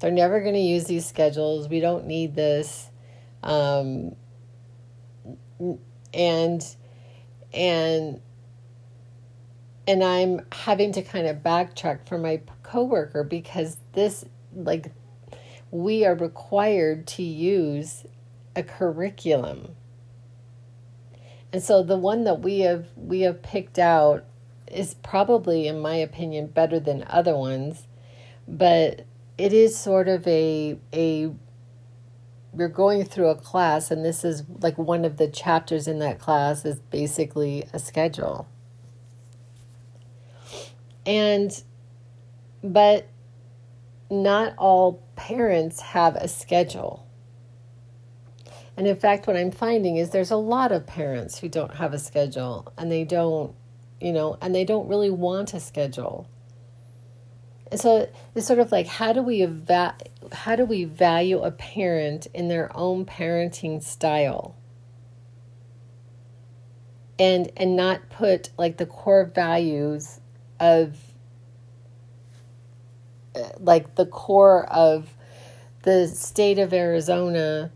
They're 0.00 0.10
never 0.10 0.40
going 0.40 0.54
to 0.54 0.60
use 0.60 0.84
these 0.84 1.06
schedules. 1.06 1.68
We 1.68 1.80
don't 1.80 2.06
need 2.06 2.34
this. 2.34 2.90
Um, 3.42 4.14
and, 6.14 6.64
and, 7.52 8.20
and 9.88 10.04
I'm 10.04 10.42
having 10.52 10.92
to 10.92 11.02
kind 11.02 11.26
of 11.26 11.38
backtrack 11.38 12.06
for 12.06 12.18
my 12.18 12.42
coworker 12.62 13.24
because 13.24 13.78
this, 13.94 14.26
like, 14.54 14.92
we 15.70 16.04
are 16.04 16.14
required 16.14 17.06
to 17.06 17.22
use 17.22 18.04
a 18.54 18.62
curriculum. 18.62 19.74
And 21.54 21.62
so 21.62 21.82
the 21.82 21.96
one 21.96 22.24
that 22.24 22.40
we 22.40 22.60
have 22.60 22.88
we 22.96 23.20
have 23.20 23.40
picked 23.40 23.78
out 23.78 24.26
is 24.70 24.92
probably, 25.02 25.66
in 25.66 25.80
my 25.80 25.94
opinion, 25.96 26.48
better 26.48 26.78
than 26.78 27.06
other 27.08 27.34
ones, 27.34 27.86
but 28.46 29.06
it 29.38 29.54
is 29.54 29.78
sort 29.78 30.06
of 30.06 30.26
a 30.26 30.78
a 30.92 31.32
we're 32.52 32.68
going 32.68 33.04
through 33.06 33.28
a 33.28 33.36
class 33.36 33.90
and 33.90 34.04
this 34.04 34.22
is 34.22 34.42
like 34.60 34.76
one 34.76 35.06
of 35.06 35.16
the 35.16 35.28
chapters 35.28 35.88
in 35.88 35.98
that 36.00 36.18
class 36.18 36.66
is 36.66 36.78
basically 36.90 37.64
a 37.72 37.78
schedule. 37.78 38.46
And 41.08 41.50
but 42.62 43.08
not 44.10 44.54
all 44.58 45.02
parents 45.16 45.80
have 45.80 46.14
a 46.14 46.28
schedule. 46.28 47.06
And 48.76 48.86
in 48.86 48.94
fact, 48.94 49.26
what 49.26 49.36
I'm 49.36 49.50
finding 49.50 49.96
is 49.96 50.10
there's 50.10 50.30
a 50.30 50.36
lot 50.36 50.70
of 50.70 50.86
parents 50.86 51.38
who 51.38 51.48
don't 51.48 51.74
have 51.74 51.92
a 51.92 51.98
schedule 51.98 52.72
and 52.78 52.92
they 52.92 53.04
don't 53.04 53.54
you 54.00 54.12
know, 54.12 54.38
and 54.40 54.54
they 54.54 54.64
don't 54.64 54.88
really 54.88 55.10
want 55.10 55.54
a 55.54 55.60
schedule. 55.60 56.28
And 57.70 57.80
so 57.80 58.08
it's 58.34 58.46
sort 58.46 58.60
of 58.60 58.72
like 58.72 58.86
how 58.86 59.12
do 59.12 59.22
we 59.22 59.42
eva- 59.42 59.96
how 60.32 60.56
do 60.56 60.64
we 60.64 60.84
value 60.84 61.40
a 61.40 61.50
parent 61.50 62.26
in 62.32 62.48
their 62.48 62.74
own 62.76 63.04
parenting 63.04 63.82
style? 63.82 64.56
And 67.18 67.50
and 67.56 67.76
not 67.76 68.08
put 68.10 68.50
like 68.56 68.76
the 68.76 68.86
core 68.86 69.24
values 69.24 70.20
of 70.60 70.96
uh, 73.34 73.50
like 73.58 73.94
the 73.94 74.06
core 74.06 74.64
of 74.66 75.14
the 75.82 76.08
state 76.08 76.58
of 76.58 76.72
Arizona, 76.72 77.70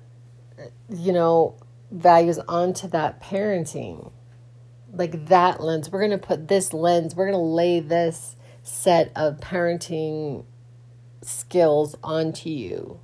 you 0.89 1.13
know, 1.13 1.57
values 1.91 2.39
onto 2.49 2.89
that 2.89 3.23
parenting 3.23 4.11
like 4.93 5.27
that 5.27 5.61
lens. 5.61 5.91
We're 5.91 6.01
going 6.01 6.11
to 6.11 6.19
put 6.19 6.49
this 6.49 6.73
lens, 6.73 7.15
we're 7.15 7.27
going 7.27 7.39
to 7.39 7.45
lay 7.45 7.81
this 7.81 8.37
set 8.63 9.11
of 9.17 9.39
parenting 9.39 10.45
skills 11.23 11.97
onto 12.03 12.51
you. 12.51 13.01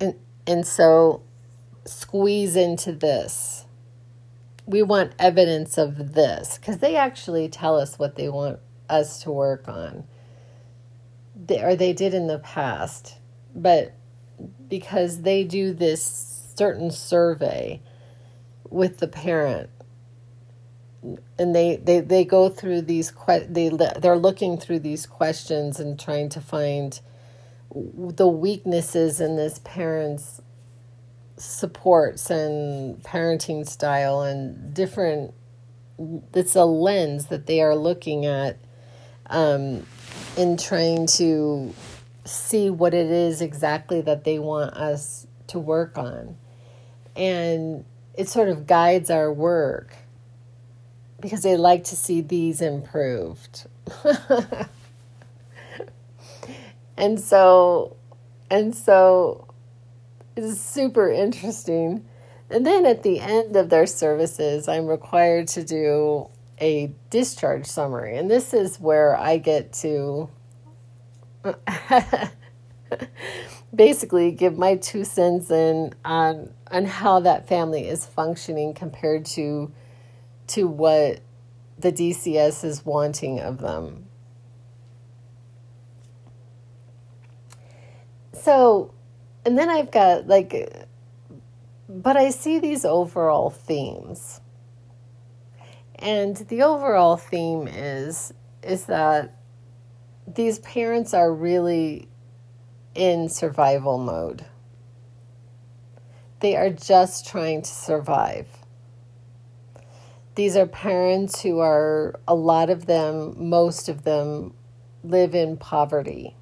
And 0.00 0.14
and 0.46 0.66
so 0.66 1.22
squeeze 1.84 2.56
into 2.56 2.92
this. 2.92 3.59
We 4.70 4.82
want 4.82 5.14
evidence 5.18 5.78
of 5.78 6.14
this 6.14 6.58
because 6.58 6.78
they 6.78 6.96
actually 6.96 7.48
tell 7.48 7.78
us 7.78 7.98
what 7.98 8.16
they 8.16 8.28
want 8.28 8.60
us 8.88 9.22
to 9.24 9.32
work 9.32 9.68
on. 9.68 10.04
They, 11.36 11.62
or 11.62 11.76
they 11.76 11.92
did 11.92 12.14
in 12.14 12.28
the 12.28 12.38
past. 12.38 13.16
But 13.54 13.94
because 14.68 15.22
they 15.22 15.44
do 15.44 15.72
this 15.72 16.52
certain 16.56 16.90
survey, 16.90 17.82
with 18.70 18.98
the 18.98 19.08
parent 19.08 19.70
and 21.38 21.54
they, 21.54 21.76
they, 21.76 22.00
they 22.00 22.24
go 22.24 22.48
through 22.48 22.82
these 22.82 23.10
que- 23.10 23.46
they 23.48 23.70
they're 24.00 24.18
looking 24.18 24.58
through 24.58 24.80
these 24.80 25.06
questions 25.06 25.80
and 25.80 25.98
trying 25.98 26.28
to 26.30 26.40
find 26.40 27.00
the 27.74 28.28
weaknesses 28.28 29.20
in 29.20 29.36
this 29.36 29.60
parent's 29.64 30.39
supports 31.40 32.30
and 32.30 33.02
parenting 33.02 33.66
style 33.66 34.22
and 34.22 34.74
different 34.74 35.34
it's 36.34 36.56
a 36.56 36.64
lens 36.64 37.26
that 37.26 37.46
they 37.46 37.60
are 37.60 37.76
looking 37.76 38.24
at 38.24 38.58
um, 39.26 39.86
in 40.36 40.56
trying 40.56 41.06
to 41.06 41.74
see 42.24 42.70
what 42.70 42.94
it 42.94 43.10
is 43.10 43.40
exactly 43.40 44.00
that 44.00 44.24
they 44.24 44.38
want 44.38 44.72
us 44.74 45.26
to 45.46 45.58
work 45.58 45.98
on 45.98 46.36
and 47.16 47.84
it 48.14 48.28
sort 48.28 48.48
of 48.48 48.66
guides 48.66 49.10
our 49.10 49.32
work 49.32 49.96
because 51.20 51.42
they 51.42 51.56
like 51.56 51.84
to 51.84 51.96
see 51.96 52.20
these 52.20 52.60
improved. 52.60 53.66
and 56.96 57.20
so 57.20 57.96
and 58.50 58.74
so 58.74 59.46
it's 60.36 60.60
super 60.60 61.10
interesting. 61.10 62.04
And 62.50 62.66
then 62.66 62.84
at 62.84 63.02
the 63.02 63.20
end 63.20 63.56
of 63.56 63.70
their 63.70 63.86
services, 63.86 64.68
I'm 64.68 64.86
required 64.86 65.48
to 65.48 65.64
do 65.64 66.28
a 66.60 66.92
discharge 67.08 67.66
summary. 67.66 68.16
And 68.16 68.30
this 68.30 68.52
is 68.52 68.80
where 68.80 69.16
I 69.16 69.38
get 69.38 69.72
to 69.74 70.28
basically 73.74 74.32
give 74.32 74.58
my 74.58 74.76
two 74.76 75.04
cents 75.04 75.50
in 75.50 75.94
on 76.04 76.52
on 76.70 76.84
how 76.84 77.20
that 77.20 77.48
family 77.48 77.88
is 77.88 78.04
functioning 78.04 78.74
compared 78.74 79.24
to 79.24 79.72
to 80.48 80.66
what 80.66 81.20
the 81.78 81.92
DCS 81.92 82.64
is 82.64 82.84
wanting 82.84 83.40
of 83.40 83.58
them. 83.58 84.04
So, 88.32 88.92
and 89.44 89.58
then 89.58 89.68
I've 89.68 89.90
got 89.90 90.26
like 90.26 90.86
but 91.88 92.16
I 92.16 92.30
see 92.30 92.60
these 92.60 92.84
overall 92.84 93.50
themes. 93.50 94.40
And 95.96 96.36
the 96.36 96.62
overall 96.62 97.16
theme 97.16 97.66
is 97.66 98.32
is 98.62 98.86
that 98.86 99.36
these 100.26 100.60
parents 100.60 101.12
are 101.14 101.32
really 101.32 102.08
in 102.94 103.28
survival 103.28 103.98
mode. 103.98 104.44
They 106.40 106.56
are 106.56 106.70
just 106.70 107.26
trying 107.26 107.62
to 107.62 107.70
survive. 107.70 108.46
These 110.36 110.56
are 110.56 110.66
parents 110.66 111.42
who 111.42 111.58
are, 111.58 112.18
a 112.26 112.34
lot 112.34 112.70
of 112.70 112.86
them, 112.86 113.34
most 113.36 113.88
of 113.88 114.04
them, 114.04 114.54
live 115.02 115.34
in 115.34 115.56
poverty. 115.56 116.36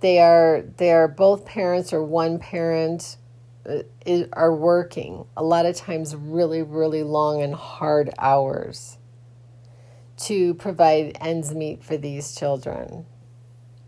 They 0.00 0.18
are, 0.18 0.62
they 0.76 0.92
are 0.92 1.08
both 1.08 1.46
parents 1.46 1.92
or 1.92 2.04
one 2.04 2.38
parent 2.38 3.16
uh, 3.68 3.82
are 4.32 4.54
working, 4.54 5.26
a 5.36 5.42
lot 5.42 5.66
of 5.66 5.74
times 5.74 6.14
really, 6.14 6.62
really 6.62 7.02
long 7.02 7.42
and 7.42 7.54
hard 7.54 8.10
hours 8.18 8.98
to 10.16 10.54
provide 10.54 11.16
ends 11.20 11.54
meet 11.54 11.82
for 11.82 11.96
these 11.96 12.34
children. 12.34 13.06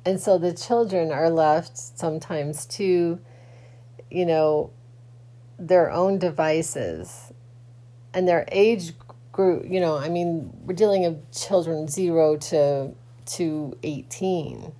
And 0.05 0.20
so 0.20 0.39
the 0.39 0.53
children 0.53 1.12
are 1.12 1.30
left 1.30 1.76
sometimes 1.76 2.66
to, 2.66 3.20
you 4.11 4.26
know, 4.26 4.70
their 5.59 5.91
own 5.91 6.18
devices 6.18 7.32
and 8.14 8.26
their 8.26 8.47
age 8.51 8.93
group, 9.32 9.64
you 9.68 9.80
know, 9.80 9.97
I 9.97 10.09
mean, 10.09 10.51
we're 10.64 10.74
dealing 10.74 11.03
with 11.03 11.30
children 11.32 11.89
0 11.89 12.37
to 12.37 12.95
to 13.26 13.76
18. 13.82 14.72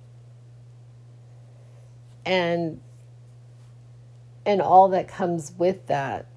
And 2.29 2.81
and 4.45 4.61
all 4.61 4.89
that 4.89 5.07
comes 5.09 5.53
with 5.57 5.87
that. 5.87 6.27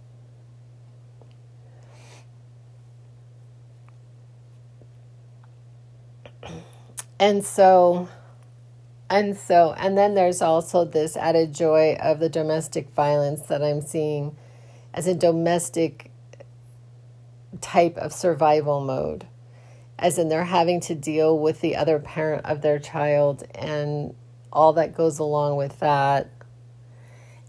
And 7.20 7.44
so 7.44 8.08
and 9.10 9.36
so, 9.36 9.74
and 9.78 9.98
then 9.98 10.14
there's 10.14 10.42
also 10.42 10.84
this 10.84 11.16
added 11.16 11.54
joy 11.54 11.96
of 12.02 12.20
the 12.20 12.28
domestic 12.30 12.90
violence 12.90 13.42
that 13.44 13.62
I'm 13.62 13.82
seeing 13.82 14.36
as 14.94 15.06
a 15.06 15.14
domestic 15.14 16.10
type 17.60 17.96
of 17.98 18.12
survival 18.12 18.80
mode. 18.80 19.26
as 19.98 20.18
in 20.18 20.28
they're 20.28 20.44
having 20.44 20.80
to 20.80 20.94
deal 20.94 21.38
with 21.38 21.60
the 21.60 21.76
other 21.76 21.98
parent 21.98 22.44
of 22.46 22.62
their 22.62 22.78
child 22.78 23.44
and 23.54 24.14
all 24.52 24.74
that 24.74 24.94
goes 24.94 25.18
along 25.18 25.56
with 25.56 25.78
that 25.80 26.30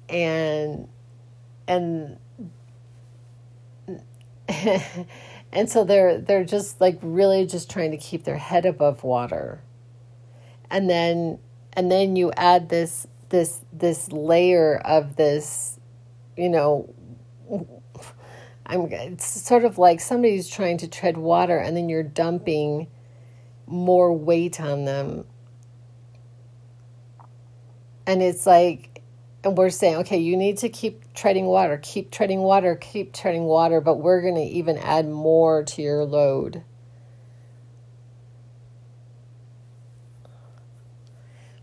and 0.10 0.88
and 1.68 2.18
and 5.52 5.70
so 5.70 5.84
they're 5.84 6.20
they're 6.20 6.46
just 6.46 6.80
like 6.80 6.98
really 7.02 7.46
just 7.46 7.70
trying 7.70 7.92
to 7.92 7.98
keep 7.98 8.24
their 8.24 8.38
head 8.38 8.66
above 8.66 9.04
water 9.04 9.62
and 10.70 10.90
then 10.90 11.40
and 11.74 11.92
then 11.92 12.16
you 12.16 12.32
add 12.38 12.70
this 12.70 13.08
this 13.30 13.62
this 13.72 14.12
layer 14.12 14.78
of 14.86 15.16
this 15.16 15.80
you 16.38 16.50
know 16.50 16.94
I'm 18.66 18.88
it's 18.92 19.26
sort 19.26 19.66
of 19.66 19.78
like 19.78 20.00
somebody's 20.00 20.48
trying 20.50 20.78
to 20.80 20.88
tread 20.88 21.18
water 21.18 21.58
and 21.58 21.76
then 21.76 21.90
you're 21.90 22.04
dumping 22.04 22.88
more 23.66 24.14
weight 24.14 24.60
on 24.60 24.86
them. 24.86 25.26
And 28.06 28.22
it's 28.22 28.46
like 28.46 28.94
and 29.44 29.58
we're 29.58 29.70
saying, 29.70 29.98
okay, 29.98 30.18
you 30.18 30.38
need 30.38 30.58
to 30.60 30.70
keep 30.70 31.14
treading 31.14 31.46
water, 31.46 31.78
keep 31.82 32.12
treading 32.12 32.42
water, 32.42 32.76
keep 32.76 33.14
treading 33.14 33.44
water, 33.44 33.82
but 33.82 33.96
we're 33.96 34.22
going 34.22 34.36
to 34.36 34.42
even 34.42 34.78
add 34.78 35.08
more 35.08 35.64
to 35.64 35.82
your 35.82 36.06
load. 36.06 36.64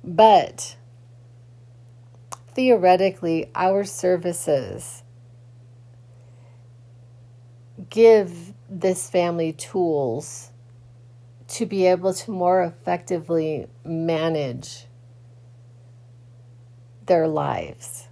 But 0.05 0.77
theoretically, 2.55 3.51
our 3.55 3.85
services 3.85 5.03
give 7.89 8.53
this 8.69 9.09
family 9.09 9.53
tools 9.55 10.51
to 11.49 11.65
be 11.65 11.87
able 11.87 12.13
to 12.13 12.31
more 12.31 12.63
effectively 12.63 13.67
manage 13.85 14.85
their 17.11 17.27
lives, 17.27 18.07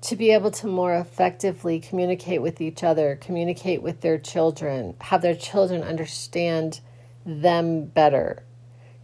to 0.00 0.16
be 0.16 0.30
able 0.30 0.50
to 0.50 0.66
more 0.66 0.94
effectively 0.94 1.78
communicate 1.78 2.40
with 2.40 2.58
each 2.58 2.82
other, 2.82 3.18
communicate 3.20 3.82
with 3.82 4.00
their 4.00 4.16
children, 4.16 4.94
have 5.02 5.20
their 5.20 5.34
children 5.34 5.82
understand 5.82 6.80
them 7.26 7.84
better. 7.84 8.42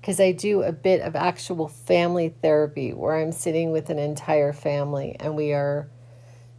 Because 0.01 0.21
I 0.21 0.33
do 0.33 0.63
a 0.63 0.73
bit 0.73 1.03
of 1.03 1.15
actual 1.15 1.69
family 1.69 2.31
therapy 2.41 2.95
where 2.95 3.17
I'm 3.17 3.31
sitting 3.31 3.73
with 3.73 3.91
an 3.91 3.99
entire 3.99 4.55
family 4.55 5.17
and 5.21 5.37
we 5.37 5.53
are 5.53 5.91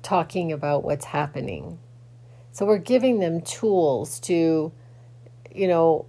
talking 0.04 0.52
about 0.52 0.84
what's 0.84 1.06
happening. 1.06 1.80
So 2.52 2.68
we're 2.68 2.78
giving 2.78 3.22
them 3.22 3.42
tools 3.42 4.20
to, 4.20 4.72
you 5.52 5.68
know, 5.68 6.06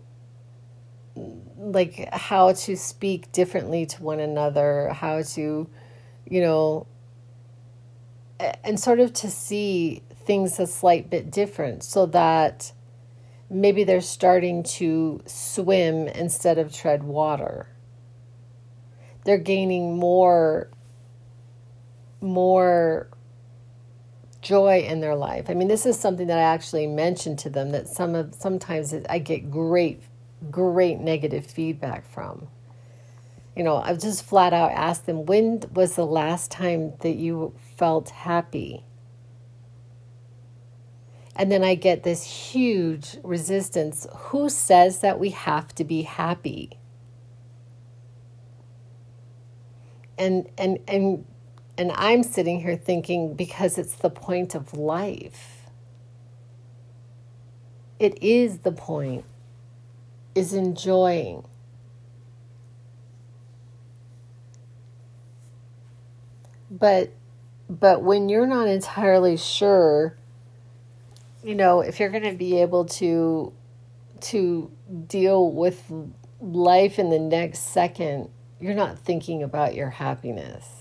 like 1.59 2.09
how 2.12 2.52
to 2.52 2.76
speak 2.76 3.32
differently 3.32 3.86
to 3.86 4.02
one 4.02 4.20
another, 4.20 4.90
how 4.92 5.22
to, 5.22 5.68
you 6.28 6.40
know, 6.40 6.86
and 8.64 8.78
sort 8.78 9.00
of 9.00 9.12
to 9.14 9.30
see 9.30 10.02
things 10.24 10.59
a 10.59 10.66
slight 10.66 11.09
bit 11.09 11.30
different 11.30 11.82
so 11.82 12.07
that 12.07 12.72
maybe 13.48 13.84
they're 13.84 14.00
starting 14.00 14.62
to 14.62 15.20
swim 15.26 16.09
instead 16.09 16.59
of 16.59 16.72
tread 16.72 17.02
water. 17.02 17.68
They're 19.24 19.38
gaining 19.38 19.96
more 19.96 20.70
more 22.20 23.09
joy 24.40 24.80
in 24.80 25.00
their 25.00 25.14
life. 25.14 25.50
I 25.50 25.54
mean, 25.54 25.68
this 25.68 25.86
is 25.86 25.98
something 25.98 26.28
that 26.28 26.38
I 26.38 26.42
actually 26.42 26.86
mentioned 26.86 27.38
to 27.40 27.50
them 27.50 27.70
that 27.70 27.88
some 27.88 28.14
of 28.14 28.34
sometimes 28.34 28.94
I 29.09 29.18
get 29.18 29.50
great, 29.50 30.02
great 30.51 31.01
negative 31.01 31.47
feedback 31.47 32.07
from. 32.07 32.49
You 33.57 33.62
know, 33.62 33.76
I've 33.76 34.01
just 34.01 34.24
flat 34.24 34.53
out 34.53 34.72
asked 34.72 35.07
them, 35.07 35.24
when 35.24 35.62
was 35.72 35.97
the 35.97 36.07
last 36.07 36.51
time 36.51 36.93
that 37.01 37.16
you 37.16 37.55
felt 37.76 38.11
happy? 38.11 38.84
And 41.34 41.53
then 41.53 41.62
I 41.62 41.74
get 41.74 42.03
this 42.03 42.22
huge 42.24 43.18
resistance. 43.22 44.07
Who 44.14 44.49
says 44.49 45.01
that 45.01 45.18
we 45.18 45.30
have 45.30 45.74
to 45.74 45.84
be 45.84 46.03
happy? 46.03 46.78
And 50.18 50.49
and 50.57 50.78
and 50.89 51.26
and 51.76 51.93
I'm 51.95 52.22
sitting 52.22 52.61
here 52.61 52.76
thinking 52.76 53.34
because 53.34 53.76
it's 53.76 53.97
the 53.97 54.09
point 54.09 54.55
of 54.55 54.72
life. 54.72 55.70
It 57.99 58.22
is 58.22 58.59
the 58.59 58.72
point, 58.72 59.24
is 60.37 60.53
enjoying. 60.53 61.45
But 66.70 67.12
but 67.68 68.03
when 68.03 68.28
you're 68.28 68.47
not 68.47 68.68
entirely 68.68 69.37
sure, 69.37 70.16
you 71.43 71.55
know, 71.55 71.80
if 71.80 71.99
you're 71.99 72.11
going 72.11 72.24
to 72.24 72.34
be 72.34 72.61
able 72.61 72.84
to 72.84 73.53
to 74.20 74.70
deal 75.09 75.51
with 75.51 75.91
life 76.41 76.99
in 76.99 77.11
the 77.11 77.18
next 77.18 77.61
second, 77.61 78.28
you're 78.61 78.74
not 78.74 78.99
thinking 78.99 79.43
about 79.43 79.74
your 79.74 79.91
happiness. 79.91 80.75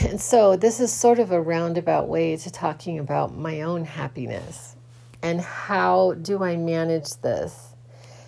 And 0.00 0.20
so, 0.20 0.56
this 0.56 0.78
is 0.78 0.92
sort 0.92 1.18
of 1.18 1.32
a 1.32 1.40
roundabout 1.40 2.08
way 2.08 2.36
to 2.36 2.50
talking 2.50 2.98
about 2.98 3.36
my 3.36 3.62
own 3.62 3.84
happiness 3.84 4.76
and 5.22 5.40
how 5.40 6.14
do 6.14 6.42
I 6.42 6.56
manage 6.56 7.16
this? 7.16 7.74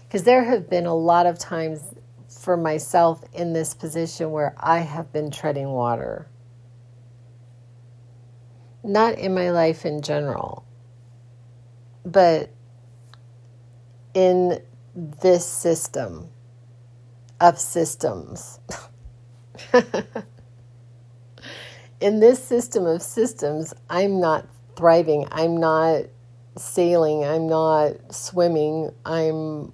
Because 0.06 0.24
there 0.24 0.44
have 0.44 0.68
been 0.68 0.86
a 0.86 0.94
lot 0.94 1.26
of 1.26 1.38
times 1.38 1.94
for 2.28 2.56
myself 2.56 3.22
in 3.32 3.52
this 3.52 3.74
position 3.74 4.30
where 4.32 4.54
I 4.58 4.80
have 4.80 5.12
been 5.12 5.30
treading 5.30 5.68
water. 5.68 6.26
Not 8.82 9.18
in 9.18 9.34
my 9.34 9.50
life 9.50 9.84
in 9.84 10.02
general, 10.02 10.64
but 12.04 12.50
in 14.14 14.60
this 14.94 15.46
system 15.46 16.28
of 17.40 17.58
systems. 17.58 18.58
in 22.00 22.20
this 22.20 22.42
system 22.42 22.86
of 22.86 23.02
systems, 23.02 23.74
I'm 23.88 24.20
not 24.20 24.46
thriving. 24.76 25.26
I'm 25.30 25.58
not 25.58 26.04
sailing. 26.56 27.24
I'm 27.24 27.46
not 27.46 28.14
swimming. 28.14 28.90
I'm 29.04 29.72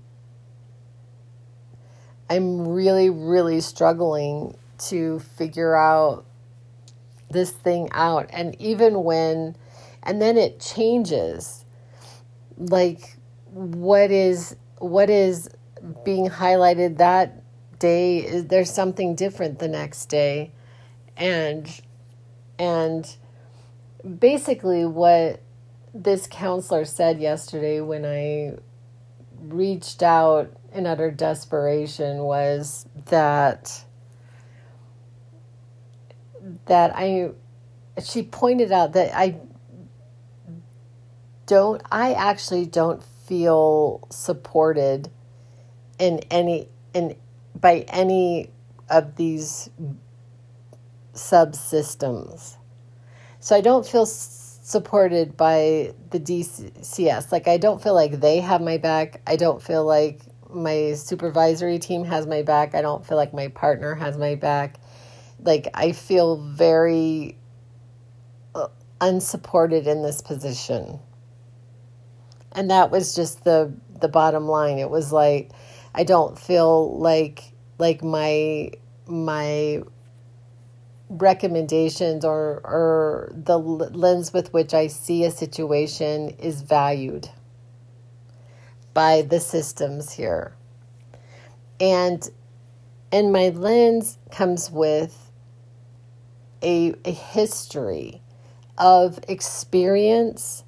I'm 2.29 2.67
really 2.67 3.09
really 3.09 3.61
struggling 3.61 4.57
to 4.89 5.21
figure 5.21 5.77
out 5.77 6.27
this 7.31 7.51
thing 7.51 7.89
out. 7.93 8.29
And 8.31 8.61
even 8.61 9.05
when 9.05 9.57
and 10.03 10.21
then 10.21 10.37
it 10.37 10.61
changes 10.61 11.65
like 12.59 13.17
what 13.53 14.11
is 14.11 14.57
what 14.79 15.09
is 15.09 15.49
being 16.05 16.29
highlighted 16.29 16.99
that 16.99 17.43
day 17.79 18.19
is 18.19 18.47
there's 18.47 18.73
something 18.73 19.15
different 19.15 19.59
the 19.59 19.69
next 19.69 20.07
day 20.07 20.53
and 21.17 21.81
and 22.59 23.17
basically, 24.19 24.85
what 24.87 25.41
this 25.95 26.27
counselor 26.27 26.85
said 26.85 27.21
yesterday 27.21 27.81
when 27.81 28.05
I 28.05 28.59
reached 29.41 30.03
out 30.03 30.53
in 30.73 30.87
utter 30.87 31.11
desperation 31.11 32.19
was 32.19 32.87
that 33.07 33.85
that 36.67 36.93
I 36.95 37.31
she 38.05 38.23
pointed 38.23 38.73
out 38.73 38.93
that 38.93 39.17
I 39.17 39.37
don't 41.47 41.83
I 41.91 42.13
actually 42.13 42.67
don't 42.67 43.03
feel 43.03 44.07
supported 44.11 45.11
in 45.99 46.21
any 46.31 46.69
in 46.93 47.17
by 47.59 47.81
any 47.89 48.51
of 48.89 49.17
these 49.17 49.71
subsystems. 51.17 52.57
So 53.41 53.57
I 53.57 53.61
don't 53.61 53.87
feel 53.87 54.07
supported 54.07 55.37
by 55.37 55.93
the 56.11 56.21
DCS. 56.21 57.33
Like, 57.33 57.49
I 57.49 57.57
don't 57.57 57.83
feel 57.83 57.95
like 57.95 58.21
they 58.21 58.41
have 58.41 58.61
my 58.61 58.79
back. 58.79 59.21
I 59.27 59.37
don't 59.37 59.63
feel 59.63 59.85
like 59.85 60.21
my 60.51 60.95
supervisory 60.95 61.79
team 61.79 62.05
has 62.05 62.27
my 62.27 62.43
back. 62.43 62.75
I 62.75 62.83
don't 62.83 63.07
feel 63.07 63.17
like 63.17 63.33
my 63.33 63.49
partner 63.49 63.95
has 63.95 64.17
my 64.17 64.35
back. 64.35 64.81
Like, 65.41 65.69
I 65.75 65.93
feel 65.93 66.37
very 66.37 67.39
uh, 68.55 68.69
unsupported 69.01 69.87
in 69.87 70.03
this 70.03 70.21
position. 70.21 70.99
And 72.53 72.71
that 72.71 72.91
was 72.91 73.15
just 73.15 73.45
the 73.45 73.73
the 74.01 74.09
bottom 74.09 74.47
line. 74.47 74.79
It 74.79 74.91
was 74.91 75.13
like 75.13 75.51
I 75.95 76.05
don't 76.05 76.39
feel 76.39 76.99
like 76.99 77.53
like 77.79 78.03
my 78.03 78.71
my 79.07 79.83
recommendations 81.09 82.25
or 82.25 82.61
or 82.65 83.33
the 83.33 83.59
lens 83.59 84.33
with 84.33 84.53
which 84.53 84.75
I 84.75 84.89
see 84.89 85.25
a 85.25 85.31
situation 85.31 86.31
is 86.39 86.63
valued 86.63 87.29
by 88.93 89.23
the 89.23 89.41
systems 89.41 90.13
here. 90.13 90.55
And 91.81 92.29
and 93.13 93.33
my 93.33 93.51
lens 93.51 94.19
comes 94.31 94.71
with 94.71 95.31
a, 96.63 96.95
a 97.05 97.13
history 97.13 98.23
of 98.79 99.21
experience 99.29 100.65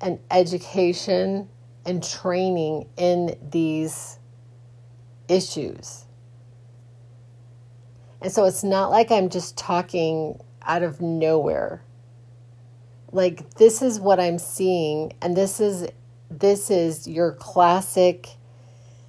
and 0.00 0.18
education 0.30 1.48
and 1.84 2.02
training 2.02 2.88
in 2.96 3.36
these 3.50 4.18
issues. 5.28 6.04
And 8.22 8.30
so 8.30 8.44
it's 8.44 8.62
not 8.62 8.90
like 8.90 9.10
I'm 9.10 9.28
just 9.28 9.56
talking 9.56 10.40
out 10.62 10.84
of 10.84 11.00
nowhere. 11.00 11.82
Like 13.10 13.54
this 13.54 13.82
is 13.82 13.98
what 13.98 14.20
I'm 14.20 14.38
seeing 14.38 15.12
and 15.20 15.36
this 15.36 15.60
is 15.60 15.88
this 16.30 16.70
is 16.70 17.06
your 17.06 17.32
classic 17.32 18.28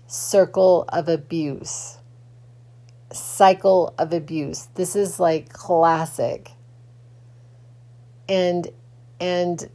circle 0.08 0.86
of 0.90 1.08
abuse. 1.08 2.00
Cycle 3.12 3.94
of 4.00 4.12
abuse. 4.14 4.68
This 4.74 4.96
is 4.96 5.20
like 5.20 5.54
classic. 5.54 6.52
And 8.28 8.68
and 9.20 9.70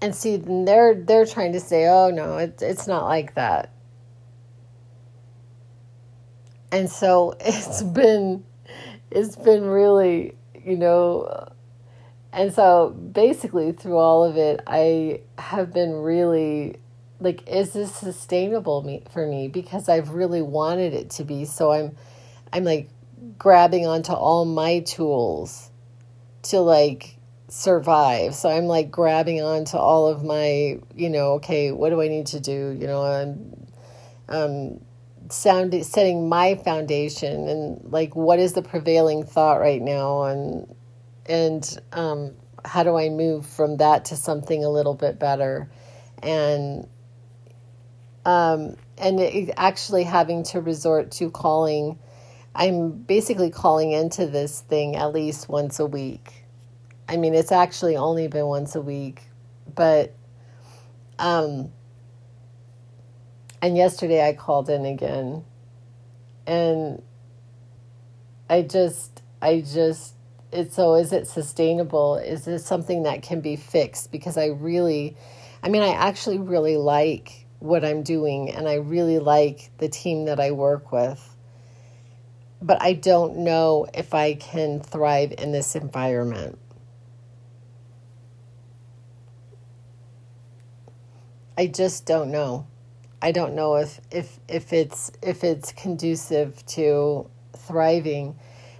and 0.00 0.14
see 0.14 0.36
they're 0.36 0.94
they're 0.94 1.26
trying 1.26 1.52
to 1.52 1.60
say 1.60 1.88
oh 1.88 2.10
no 2.10 2.36
it, 2.36 2.62
it's 2.62 2.86
not 2.86 3.04
like 3.04 3.34
that 3.34 3.72
and 6.72 6.90
so 6.90 7.34
it's 7.40 7.82
been 7.82 8.44
it's 9.10 9.36
been 9.36 9.64
really 9.64 10.34
you 10.64 10.76
know 10.76 11.48
and 12.32 12.52
so 12.52 12.90
basically 12.90 13.72
through 13.72 13.96
all 13.96 14.24
of 14.24 14.36
it 14.36 14.60
i 14.66 15.20
have 15.38 15.72
been 15.72 15.92
really 15.92 16.76
like 17.20 17.46
is 17.48 17.72
this 17.72 17.94
sustainable 17.94 18.82
me, 18.82 19.02
for 19.10 19.26
me? 19.26 19.48
Because 19.48 19.88
i've 19.88 20.10
really 20.10 20.42
wanted 20.42 20.94
it 20.94 21.10
to 21.10 21.24
be. 21.24 21.44
So 21.44 21.72
i'm 21.72 21.96
i'm 22.52 22.64
like 22.64 22.88
grabbing 23.38 23.86
onto 23.86 24.12
all 24.12 24.44
my 24.44 24.80
tools 24.80 25.70
to 26.42 26.60
like 26.60 27.16
survive. 27.48 28.34
So 28.34 28.48
i'm 28.48 28.66
like 28.66 28.90
grabbing 28.90 29.42
onto 29.42 29.76
all 29.76 30.06
of 30.08 30.24
my 30.24 30.78
you 30.94 31.10
know 31.10 31.34
okay 31.34 31.72
what 31.72 31.90
do 31.90 32.00
i 32.00 32.08
need 32.08 32.26
to 32.28 32.40
do? 32.40 32.76
You 32.78 32.86
know 32.86 33.02
i'm 33.02 33.66
um 34.28 34.80
sound 35.30 35.74
setting 35.84 36.28
my 36.28 36.54
foundation 36.54 37.48
and 37.48 37.92
like 37.92 38.14
what 38.14 38.38
is 38.38 38.52
the 38.52 38.62
prevailing 38.62 39.24
thought 39.24 39.60
right 39.60 39.82
now 39.82 40.24
and 40.24 40.74
and 41.26 41.80
um, 41.92 42.32
how 42.64 42.82
do 42.82 42.96
I 42.96 43.08
move 43.08 43.46
from 43.46 43.78
that 43.78 44.06
to 44.06 44.16
something 44.16 44.64
a 44.64 44.68
little 44.68 44.94
bit 44.94 45.18
better 45.18 45.70
and 46.22 46.86
um, 48.24 48.76
and 48.98 49.20
it, 49.20 49.54
actually 49.56 50.04
having 50.04 50.42
to 50.44 50.60
resort 50.60 51.10
to 51.12 51.30
calling 51.30 51.98
I'm 52.54 52.90
basically 52.90 53.50
calling 53.50 53.92
into 53.92 54.26
this 54.26 54.60
thing 54.62 54.96
at 54.96 55.12
least 55.12 55.46
once 55.48 55.78
a 55.78 55.84
week. 55.84 56.44
I 57.06 57.18
mean, 57.18 57.34
it's 57.34 57.52
actually 57.52 57.96
only 57.96 58.28
been 58.28 58.46
once 58.46 58.74
a 58.74 58.80
week, 58.80 59.22
but 59.74 60.14
um 61.18 61.70
and 63.62 63.76
yesterday 63.76 64.26
I 64.26 64.32
called 64.32 64.68
in 64.68 64.84
again. 64.84 65.44
And 66.46 67.02
I 68.48 68.62
just, 68.62 69.22
I 69.42 69.60
just, 69.60 70.14
it's 70.52 70.76
so 70.76 70.94
is 70.94 71.12
it 71.12 71.26
sustainable? 71.26 72.16
Is 72.16 72.44
this 72.44 72.64
something 72.64 73.02
that 73.02 73.22
can 73.22 73.40
be 73.40 73.56
fixed? 73.56 74.12
Because 74.12 74.36
I 74.36 74.46
really, 74.46 75.16
I 75.62 75.68
mean, 75.68 75.82
I 75.82 75.90
actually 75.90 76.38
really 76.38 76.76
like 76.76 77.46
what 77.58 77.84
I'm 77.84 78.02
doing 78.02 78.50
and 78.50 78.68
I 78.68 78.74
really 78.74 79.18
like 79.18 79.70
the 79.78 79.88
team 79.88 80.26
that 80.26 80.38
I 80.38 80.52
work 80.52 80.92
with. 80.92 81.36
But 82.62 82.80
I 82.80 82.92
don't 82.94 83.38
know 83.38 83.86
if 83.92 84.14
I 84.14 84.34
can 84.34 84.80
thrive 84.80 85.34
in 85.36 85.52
this 85.52 85.74
environment. 85.74 86.58
I 91.58 91.66
just 91.66 92.06
don't 92.06 92.30
know. 92.30 92.66
I 93.22 93.32
don't 93.32 93.54
know 93.54 93.76
if 93.76 94.00
if 94.10 94.38
if 94.48 94.72
it's 94.72 95.10
if 95.22 95.42
it's 95.42 95.72
conducive 95.72 96.64
to 96.66 97.28
thriving. 97.56 98.38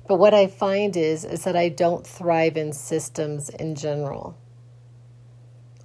But 0.09 0.17
what 0.17 0.35
I 0.35 0.47
find 0.47 0.97
is 0.97 1.25
is 1.25 1.45
that 1.45 1.57
I 1.57 1.69
don't 1.69 2.07
thrive 2.07 2.57
in 2.57 2.73
systems 2.73 3.49
in 3.49 3.75
general. 3.75 4.37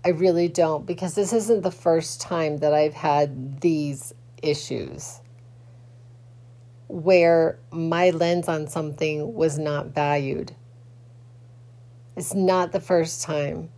I 0.03 0.09
really 0.09 0.47
don't 0.47 0.85
because 0.85 1.15
this 1.15 1.31
isn't 1.31 1.61
the 1.61 1.71
first 1.71 2.21
time 2.21 2.57
that 2.57 2.73
I've 2.73 2.93
had 2.93 3.61
these 3.61 4.13
issues 4.41 5.21
where 6.87 7.57
my 7.71 8.09
lens 8.09 8.49
on 8.49 8.67
something 8.67 9.33
was 9.33 9.57
not 9.57 9.87
valued. 9.87 10.53
It's 12.17 12.33
not 12.33 12.73
the 12.73 12.81
first 12.81 13.21
time. 13.21 13.69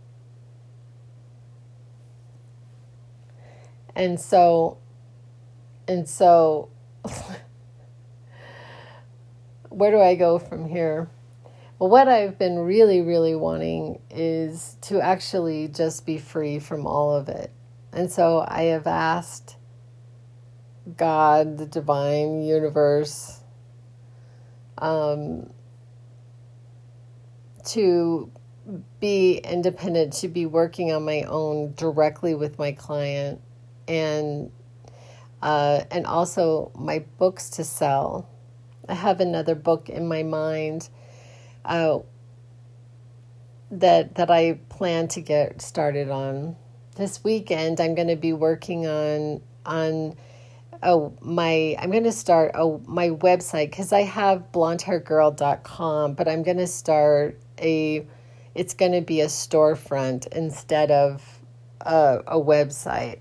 And 3.96 4.18
so, 4.20 4.78
and 5.86 6.08
so, 6.08 6.70
where 9.68 9.90
do 9.90 10.00
I 10.00 10.14
go 10.14 10.38
from 10.38 10.68
here? 10.68 11.08
Well, 11.78 11.90
what 11.90 12.08
I've 12.08 12.38
been 12.38 12.58
really, 12.58 13.00
really 13.00 13.34
wanting 13.34 14.00
is 14.10 14.76
to 14.82 15.00
actually 15.00 15.68
just 15.68 16.06
be 16.06 16.18
free 16.18 16.58
from 16.58 16.86
all 16.86 17.14
of 17.14 17.28
it. 17.28 17.52
And 17.92 18.10
so 18.10 18.44
I 18.46 18.62
have 18.64 18.86
asked 18.86 19.56
God, 20.96 21.58
the 21.58 21.66
divine 21.66 22.42
universe, 22.42 23.40
um, 24.78 25.50
to 27.66 28.30
be 29.00 29.38
independent, 29.38 30.12
to 30.14 30.28
be 30.28 30.46
working 30.46 30.92
on 30.92 31.04
my 31.04 31.22
own 31.22 31.72
directly 31.74 32.34
with 32.34 32.58
my 32.58 32.72
client 32.72 33.40
and 33.88 34.50
uh, 35.42 35.84
and 35.90 36.06
also 36.06 36.72
my 36.74 37.04
books 37.18 37.50
to 37.50 37.64
sell. 37.64 38.28
I 38.88 38.94
have 38.94 39.20
another 39.20 39.54
book 39.54 39.88
in 39.88 40.08
my 40.08 40.22
mind 40.22 40.88
uh, 41.64 41.98
that 43.70 44.14
that 44.16 44.30
I 44.30 44.58
plan 44.68 45.08
to 45.08 45.20
get 45.20 45.60
started 45.60 46.10
on 46.10 46.56
this 46.96 47.22
weekend. 47.22 47.80
I'm 47.80 47.94
going 47.94 48.08
to 48.08 48.16
be 48.16 48.32
working 48.32 48.86
on 48.86 49.42
on 49.66 50.16
oh 50.82 51.16
my 51.20 51.76
I'm 51.78 51.90
going 51.90 52.04
to 52.04 52.12
start 52.12 52.52
oh 52.54 52.82
my 52.86 53.10
website 53.10 53.70
because 53.70 53.92
I 53.92 54.02
have 54.02 54.52
blondehairgirl.com, 54.52 56.14
but 56.14 56.28
I'm 56.28 56.42
going 56.42 56.58
to 56.58 56.66
start 56.66 57.40
a 57.58 58.06
it's 58.54 58.74
going 58.74 58.92
to 58.92 59.00
be 59.00 59.20
a 59.20 59.26
storefront 59.26 60.26
instead 60.28 60.90
of 60.90 61.40
a, 61.80 62.20
a 62.26 62.40
website 62.40 63.18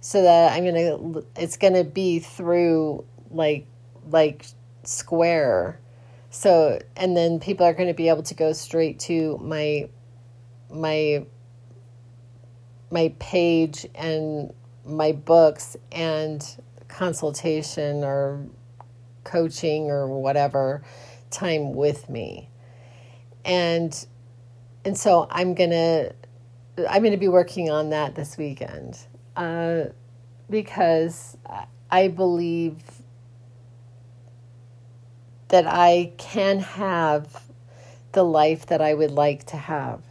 so 0.00 0.22
that 0.22 0.52
I'm 0.52 0.64
gonna 0.64 1.22
it's 1.36 1.56
gonna 1.56 1.84
be 1.84 2.18
through 2.18 3.04
like 3.30 3.66
like 4.08 4.46
Square. 4.82 5.78
So 6.30 6.80
and 6.96 7.16
then 7.16 7.38
people 7.38 7.66
are 7.66 7.74
gonna 7.74 7.94
be 7.94 8.08
able 8.08 8.22
to 8.24 8.34
go 8.34 8.52
straight 8.52 8.98
to 9.00 9.38
my 9.38 9.88
my 10.70 11.26
my 12.90 13.14
page 13.18 13.86
and 13.94 14.52
my 14.84 15.12
books 15.12 15.76
and 15.92 16.44
consultation 16.88 18.02
or 18.02 18.44
coaching 19.24 19.90
or 19.90 20.08
whatever 20.08 20.82
time 21.30 21.74
with 21.74 22.08
me. 22.08 22.48
And 23.44 24.06
and 24.84 24.96
so 24.96 25.26
I'm 25.30 25.54
going 25.54 25.70
to 25.70 26.14
I'm 26.88 27.02
going 27.02 27.12
to 27.12 27.18
be 27.18 27.28
working 27.28 27.70
on 27.70 27.90
that 27.90 28.14
this 28.14 28.36
weekend 28.36 28.98
uh, 29.36 29.84
because 30.48 31.36
I 31.90 32.08
believe 32.08 32.76
that 35.48 35.66
I 35.66 36.12
can 36.18 36.60
have 36.60 37.44
the 38.12 38.22
life 38.22 38.66
that 38.66 38.80
I 38.80 38.94
would 38.94 39.10
like 39.10 39.44
to 39.46 39.56
have, 39.56 40.02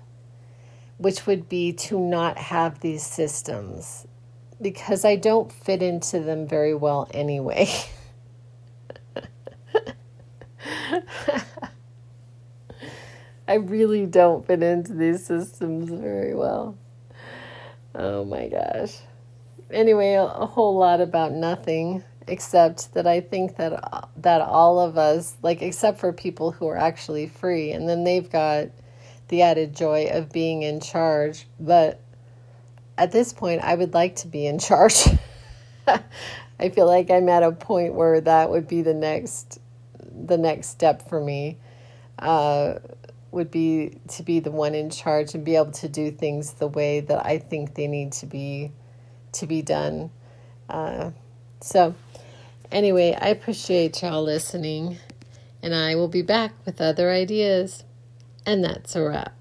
which 0.98 1.26
would 1.26 1.48
be 1.48 1.72
to 1.74 1.98
not 2.00 2.38
have 2.38 2.82
these 2.82 3.04
systems 3.04 4.06
because 4.62 5.06
I 5.06 5.16
don't 5.16 5.50
fit 5.52 5.82
into 5.82 6.20
them 6.20 6.46
very 6.48 6.76
well 6.76 7.10
anyway. 7.14 7.70
I 13.48 13.54
really 13.56 14.06
don't 14.06 14.46
fit 14.46 14.62
into 14.62 14.94
these 14.94 15.26
systems 15.26 15.90
very 15.90 16.36
well. 16.36 16.78
Oh 17.96 18.26
my 18.26 18.50
gosh 18.50 19.00
anyway, 19.72 20.14
a, 20.14 20.26
whole 20.26 20.78
lot 20.78 21.02
about 21.02 21.32
nothing. 21.32 22.04
except 22.28 22.94
that 22.94 23.08
I 23.08 23.22
think 23.22 23.58
that 23.58 24.08
that 24.18 24.42
all 24.42 24.80
of 24.80 24.98
us, 24.98 25.36
like 25.42 25.62
except 25.62 26.00
for 26.00 26.14
people 26.14 26.52
who 26.52 26.68
are 26.68 26.78
actually 26.78 27.28
free, 27.28 27.72
and 27.72 27.90
then 27.90 28.04
they've 28.04 28.30
got 28.30 28.68
the 29.30 29.42
added 29.42 29.76
joy 29.76 30.10
of 30.12 30.32
being 30.32 30.62
in 30.64 30.80
charge. 30.80 31.48
But 31.60 32.02
at 32.98 33.12
this 33.12 33.34
point, 33.34 33.62
I 33.64 33.76
would 33.76 33.94
like 33.94 34.18
to 34.18 34.28
be 34.28 34.46
in 34.46 34.60
charge. 34.60 35.06
I 36.60 36.70
feel 36.70 36.86
like 36.86 37.10
I'm 37.10 37.30
at 37.30 37.44
a 37.44 37.52
point 37.52 37.94
where 37.94 38.22
that 38.22 38.50
would 38.50 38.68
be 38.68 38.82
the 38.82 38.94
next 38.94 39.60
the 40.12 40.38
next 40.38 40.68
step 40.68 41.08
for 41.10 41.22
me. 41.24 41.58
Uh, 42.18 42.80
would 43.32 43.52
be 43.52 43.98
to 44.08 44.24
be 44.24 44.40
the 44.40 44.52
one 44.52 44.74
in 44.74 44.90
charge 44.90 45.36
and 45.36 45.46
be 45.46 45.56
able 45.56 45.72
to 45.72 45.88
do 45.88 46.12
things 46.12 46.54
the 46.54 46.68
way 46.68 47.00
that 47.00 47.26
I 47.26 47.38
think 47.38 47.76
they 47.76 47.88
need 47.88 48.12
to 48.14 48.26
be 48.26 48.72
to 49.34 49.48
be 49.48 49.62
done. 49.62 50.12
Uh, 50.70 51.12
so, 51.62 51.96
anyway, 52.72 53.18
I 53.20 53.30
appreciate 53.30 54.02
y'all 54.02 54.24
listening, 54.24 54.98
and 55.62 55.74
I 55.74 55.96
will 55.96 56.08
be 56.08 56.22
back 56.22 56.54
with 56.66 56.82
other 56.82 57.12
ideas. 57.12 57.84
And 58.46 58.64
that's 58.64 58.96
a 58.96 59.04
wrap. 59.04 59.39